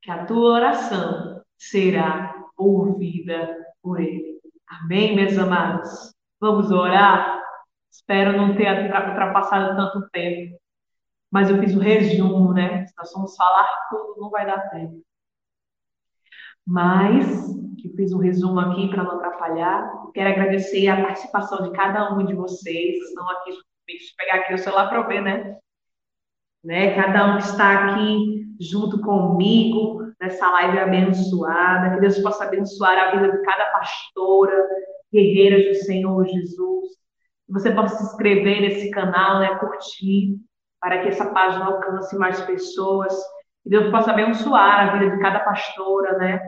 que 0.00 0.10
a 0.10 0.24
tua 0.24 0.54
oração 0.54 1.42
será 1.56 2.34
ouvida 2.56 3.56
por 3.82 4.00
ele. 4.00 4.40
Amém, 4.66 5.14
meus 5.14 5.36
amados? 5.36 6.14
Vamos 6.40 6.70
orar? 6.70 7.40
Espero 7.90 8.36
não 8.36 8.56
ter 8.56 8.68
ultrapassado 8.68 9.76
tanto 9.76 10.08
tempo. 10.10 10.56
Mas 11.30 11.50
eu 11.50 11.58
fiz 11.58 11.74
o 11.74 11.78
um 11.78 11.82
resumo, 11.82 12.52
né? 12.52 12.86
Se 12.86 12.94
nós 12.96 13.12
vamos 13.12 13.36
falar 13.36 13.68
tudo, 13.90 14.20
não 14.20 14.30
vai 14.30 14.46
dar 14.46 14.70
tempo. 14.70 15.02
Mas, 16.66 17.54
que 17.78 17.88
fiz 17.96 18.12
um 18.12 18.18
resumo 18.18 18.60
aqui 18.60 18.88
para 18.88 19.02
não 19.02 19.16
atrapalhar, 19.16 20.10
quero 20.14 20.30
agradecer 20.30 20.88
a 20.88 21.02
participação 21.02 21.62
de 21.62 21.76
cada 21.76 22.14
um 22.14 22.24
de 22.24 22.34
vocês 22.34 22.96
estão 23.02 23.28
aqui 23.30 23.52
Deixa 23.86 24.12
eu 24.12 24.16
pegar 24.16 24.34
aqui 24.36 24.54
o 24.54 24.58
celular 24.58 24.88
para 24.88 25.02
ver, 25.02 25.22
né? 25.22 25.58
né? 26.64 26.94
Cada 26.94 27.26
um 27.26 27.38
que 27.38 27.44
está 27.44 27.92
aqui 27.92 28.46
junto 28.60 29.00
comigo 29.00 30.00
nessa 30.20 30.48
live 30.50 30.78
abençoada. 30.78 31.94
Que 31.94 32.00
Deus 32.00 32.18
possa 32.20 32.44
abençoar 32.44 32.96
a 32.96 33.10
vida 33.10 33.36
de 33.36 33.42
cada 33.42 33.66
pastora, 33.72 34.68
guerreira 35.12 35.68
do 35.68 35.74
Senhor 35.74 36.24
Jesus. 36.26 36.90
Que 37.46 37.52
você 37.52 37.72
possa 37.72 37.96
se 37.96 38.04
inscrever 38.04 38.60
nesse 38.60 38.90
canal, 38.90 39.40
né? 39.40 39.56
Curtir, 39.56 40.38
para 40.80 41.02
que 41.02 41.08
essa 41.08 41.26
página 41.26 41.66
alcance 41.66 42.16
mais 42.16 42.40
pessoas. 42.42 43.14
Que 43.62 43.70
Deus 43.70 43.90
possa 43.90 44.10
abençoar 44.10 44.80
a 44.88 44.92
vida 44.98 45.14
de 45.14 45.22
cada 45.22 45.40
pastora, 45.40 46.18
né? 46.18 46.40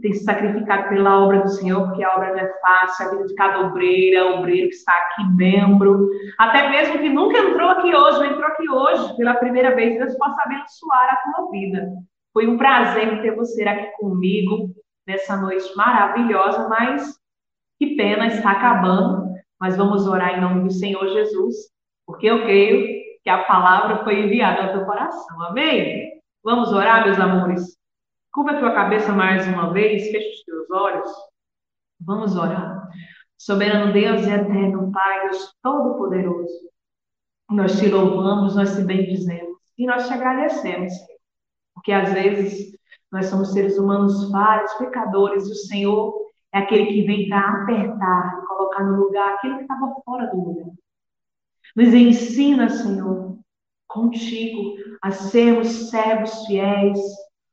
tem 0.00 0.12
se 0.12 0.24
sacrificado 0.24 0.88
pela 0.88 1.24
obra 1.24 1.40
do 1.40 1.48
Senhor, 1.48 1.86
porque 1.86 2.04
a 2.04 2.14
obra 2.14 2.30
não 2.30 2.38
é 2.38 2.52
fácil, 2.60 3.06
a 3.06 3.10
vida 3.10 3.26
de 3.26 3.34
cada 3.34 3.66
obreira, 3.66 4.26
obreiro 4.26 4.68
que 4.68 4.74
está 4.74 4.92
aqui, 4.92 5.28
membro, 5.34 6.08
até 6.38 6.68
mesmo 6.68 6.98
que 6.98 7.08
nunca 7.08 7.38
entrou 7.38 7.70
aqui 7.70 7.94
hoje, 7.94 8.26
entrou 8.26 8.46
aqui 8.46 8.70
hoje 8.70 9.16
pela 9.16 9.34
primeira 9.34 9.74
vez, 9.74 9.98
Deus 9.98 10.16
possa 10.16 10.40
abençoar 10.44 11.08
a 11.12 11.16
tua 11.16 11.50
vida. 11.50 11.88
Foi 12.32 12.46
um 12.46 12.58
prazer 12.58 13.20
ter 13.22 13.34
você 13.34 13.64
aqui 13.64 13.90
comigo 13.98 14.70
nessa 15.06 15.36
noite 15.36 15.74
maravilhosa, 15.76 16.68
mas 16.68 17.18
que 17.78 17.96
pena, 17.96 18.26
está 18.26 18.52
acabando. 18.52 19.28
Mas 19.60 19.76
vamos 19.76 20.06
orar 20.06 20.38
em 20.38 20.40
nome 20.40 20.62
do 20.62 20.70
Senhor 20.70 21.08
Jesus, 21.08 21.56
porque 22.06 22.26
eu 22.26 22.42
creio 22.42 22.86
que 23.24 23.30
a 23.30 23.42
palavra 23.42 24.04
foi 24.04 24.20
enviada 24.20 24.62
ao 24.62 24.72
teu 24.72 24.84
coração. 24.84 25.42
Amém? 25.42 26.17
Vamos 26.48 26.72
orar, 26.72 27.04
meus 27.04 27.20
amores? 27.20 27.76
Curva 28.32 28.52
a 28.52 28.58
tua 28.58 28.72
cabeça 28.72 29.12
mais 29.12 29.46
uma 29.46 29.70
vez, 29.70 30.10
fecha 30.10 30.30
os 30.30 30.42
teus 30.44 30.70
olhos. 30.70 31.10
Vamos 32.00 32.36
orar. 32.36 32.88
Soberano 33.36 33.92
Deus 33.92 34.22
e 34.22 34.30
eterno 34.30 34.90
Pai, 34.90 35.28
Deus 35.28 35.54
Todo-Poderoso, 35.62 36.70
nós 37.50 37.78
te 37.78 37.90
louvamos, 37.90 38.56
nós 38.56 38.74
te 38.74 38.82
bendizemos 38.82 39.58
e 39.76 39.84
nós 39.84 40.06
te 40.06 40.14
agradecemos. 40.14 40.90
Porque 41.74 41.92
às 41.92 42.14
vezes 42.14 42.74
nós 43.12 43.26
somos 43.26 43.52
seres 43.52 43.76
humanos 43.76 44.30
falhos, 44.30 44.72
pecadores, 44.78 45.46
e 45.46 45.52
o 45.52 45.54
Senhor 45.54 46.14
é 46.54 46.60
aquele 46.60 46.86
que 46.86 47.02
vem 47.02 47.28
para 47.28 47.62
apertar 47.62 48.40
e 48.42 48.46
colocar 48.46 48.84
no 48.84 48.96
lugar 48.96 49.34
aquilo 49.34 49.56
que 49.56 49.62
estava 49.64 49.94
fora 50.02 50.26
do 50.28 50.44
lugar. 50.44 50.72
Nos 51.76 51.92
ensina, 51.92 52.70
Senhor, 52.70 53.38
contigo, 53.86 54.87
a 55.02 55.10
sermos 55.10 55.90
servos 55.90 56.46
fiéis, 56.46 56.98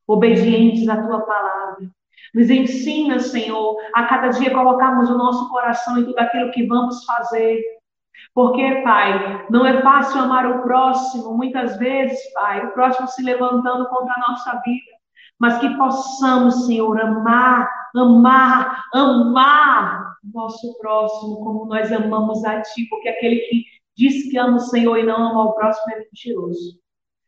obedientes 0.08 0.88
à 0.88 1.02
tua 1.02 1.22
palavra. 1.22 1.90
Nos 2.34 2.50
ensina, 2.50 3.20
Senhor, 3.20 3.78
a 3.94 4.06
cada 4.06 4.30
dia 4.30 4.54
colocarmos 4.54 5.10
o 5.10 5.18
nosso 5.18 5.50
coração 5.50 5.98
em 5.98 6.06
tudo 6.06 6.20
aquilo 6.20 6.52
que 6.52 6.68
vamos 6.68 7.04
fazer. 7.06 7.64
Porque, 8.34 8.82
Pai, 8.84 9.46
não 9.50 9.66
é 9.66 9.82
fácil 9.82 10.22
amar 10.22 10.46
o 10.46 10.62
próximo, 10.62 11.38
muitas 11.38 11.78
vezes, 11.78 12.20
Pai, 12.34 12.66
o 12.66 12.72
próximo 12.72 13.08
se 13.08 13.24
levantando 13.24 13.88
contra 13.88 14.14
a 14.14 14.32
nossa 14.32 14.62
vida, 14.66 14.92
mas 15.40 15.58
que 15.60 15.70
possamos, 15.78 16.66
Senhor, 16.66 17.00
amar, 17.00 17.70
amar, 17.96 18.84
amar 18.94 20.16
o 20.24 20.38
nosso 20.38 20.78
próximo 20.80 21.38
como 21.38 21.66
nós 21.66 21.92
amamos 21.92 22.44
a 22.44 22.62
Ti, 22.62 22.86
porque 22.90 23.10
aquele 23.10 23.38
que 23.38 23.64
diz 23.98 24.30
que 24.30 24.38
ama 24.38 24.58
o 24.58 24.60
Senhor 24.60 24.98
e 24.98 25.04
não 25.04 25.32
ama 25.32 25.44
o 25.46 25.54
próximo 25.54 25.94
é 25.94 26.00
mentiroso. 26.00 26.85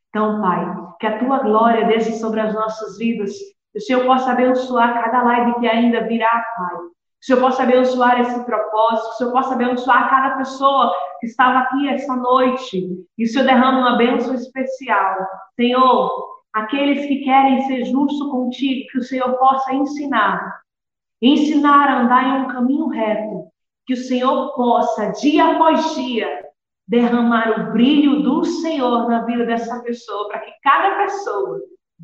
Então, 0.10 0.42
Pai, 0.42 0.66
que 1.00 1.08
a 1.08 1.20
tua 1.20 1.40
glória 1.40 1.86
desça 1.88 2.14
sobre 2.14 2.40
as 2.40 2.54
nossas 2.54 2.98
vidas, 2.98 3.32
que 3.72 3.80
o 3.80 3.82
Senhor 3.82 4.06
possa 4.06 4.32
abençoar 4.32 5.04
cada 5.04 5.24
live 5.24 5.60
que 5.60 5.68
ainda 5.68 6.08
virá, 6.08 6.30
Pai. 6.58 6.78
Que 6.78 7.24
o 7.24 7.26
Senhor 7.26 7.42
possa 7.42 7.64
abençoar 7.64 8.22
esse 8.22 8.46
propósito, 8.46 9.08
que 9.08 9.14
o 9.14 9.18
Senhor 9.18 9.32
possa 9.32 9.54
abençoar 9.54 10.10
cada 10.10 10.38
pessoa 10.38 10.94
que 11.20 11.28
estava 11.28 11.60
aqui 11.60 11.90
esta 11.90 12.16
noite. 12.16 13.06
E 13.18 13.24
o 13.24 13.28
Senhor 13.28 13.46
derrama 13.46 13.80
uma 13.80 13.98
bênção 13.98 14.34
especial. 14.34 15.18
Senhor, 15.56 16.28
aqueles 16.54 17.06
que 17.06 17.24
querem 17.24 17.62
ser 17.64 17.86
justos 17.86 18.30
contigo, 18.32 18.88
que 18.92 19.00
o 19.00 19.04
Senhor 19.04 19.34
possa 19.38 19.74
ensinar. 19.74 20.62
Ensinar 21.22 21.90
a 21.90 22.02
andar 22.02 22.24
em 22.24 22.42
um 22.44 22.48
caminho 22.48 22.88
reto. 22.88 23.48
Que 23.86 23.94
o 23.94 23.98
Senhor 23.98 24.54
possa, 24.54 25.12
dia 25.12 25.56
após 25.56 25.96
dia, 25.96 26.47
derramar 26.88 27.60
o 27.60 27.72
brilho 27.74 28.22
do 28.22 28.46
Senhor 28.46 29.10
na 29.10 29.24
vida 29.24 29.46
dessa 29.46 29.82
pessoa, 29.84 30.28
para 30.30 30.40
que 30.40 30.52
cada 30.64 31.04
pessoa 31.04 31.60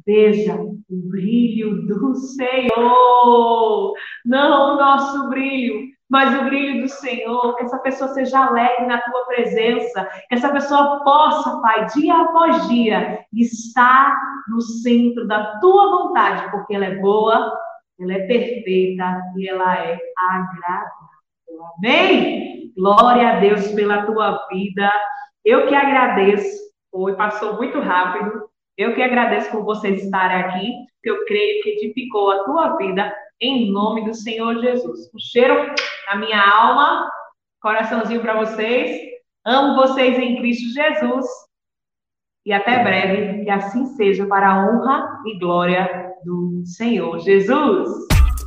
veja 0.06 0.56
o 0.56 0.82
brilho 0.90 1.86
do 1.86 2.16
Senhor, 2.16 3.94
não 4.26 4.74
o 4.74 4.78
nosso 4.78 5.30
brilho, 5.30 5.94
mas 6.10 6.40
o 6.40 6.44
brilho 6.46 6.84
do 6.84 6.90
Senhor, 6.90 7.56
que 7.56 7.64
essa 7.64 7.80
pessoa 7.80 8.10
seja 8.14 8.46
alegre 8.46 8.86
na 8.86 9.00
tua 9.02 9.26
presença, 9.26 10.06
que 10.28 10.36
essa 10.36 10.52
pessoa 10.52 11.04
possa, 11.04 11.62
Pai, 11.62 11.88
dia 11.88 12.16
após 12.16 12.68
dia, 12.68 13.26
estar 13.34 14.16
no 14.50 14.62
centro 14.62 15.28
da 15.28 15.60
tua 15.60 15.90
vontade, 15.90 16.52
porque 16.52 16.76
ela 16.76 16.86
é 16.86 17.00
boa, 17.00 17.52
ela 18.00 18.14
é 18.14 18.28
perfeita 18.28 19.22
e 19.38 19.48
ela 19.48 19.76
é 19.78 19.98
agradável. 20.30 20.92
Amém? 21.78 22.63
Glória 22.76 23.30
a 23.30 23.40
Deus 23.40 23.68
pela 23.72 24.06
tua 24.06 24.48
vida. 24.48 24.92
Eu 25.46 25.68
que 25.68 25.76
agradeço. 25.76 26.64
Foi, 26.92 27.16
passou 27.16 27.56
muito 27.56 27.80
rápido. 27.80 28.44
Eu 28.78 28.96
que 28.96 29.02
agradeço 29.02 29.52
por 29.52 29.64
você 29.64 29.90
estar 29.90 30.32
aqui, 30.32 30.74
eu 31.04 31.26
creio 31.26 31.62
que 31.62 31.70
edificou 31.72 32.32
a 32.32 32.44
tua 32.44 32.78
vida, 32.78 33.14
em 33.40 33.72
nome 33.72 34.04
do 34.06 34.16
Senhor 34.16 34.60
Jesus. 34.60 35.12
Um 35.14 35.20
cheiro 35.20 35.74
na 36.08 36.16
minha 36.16 36.42
alma, 36.42 37.08
coraçãozinho 37.62 38.22
para 38.22 38.44
vocês. 38.44 39.00
Amo 39.46 39.76
vocês 39.76 40.18
em 40.18 40.38
Cristo 40.38 40.74
Jesus. 40.74 41.26
E 42.46 42.52
até 42.52 42.84
breve, 42.84 43.44
que 43.44 43.50
assim 43.50 43.86
seja, 43.96 44.26
para 44.26 44.52
a 44.52 44.66
honra 44.66 45.22
e 45.26 45.38
glória 45.38 46.14
do 46.26 46.64
Senhor 46.66 47.20
Jesus. 47.20 48.13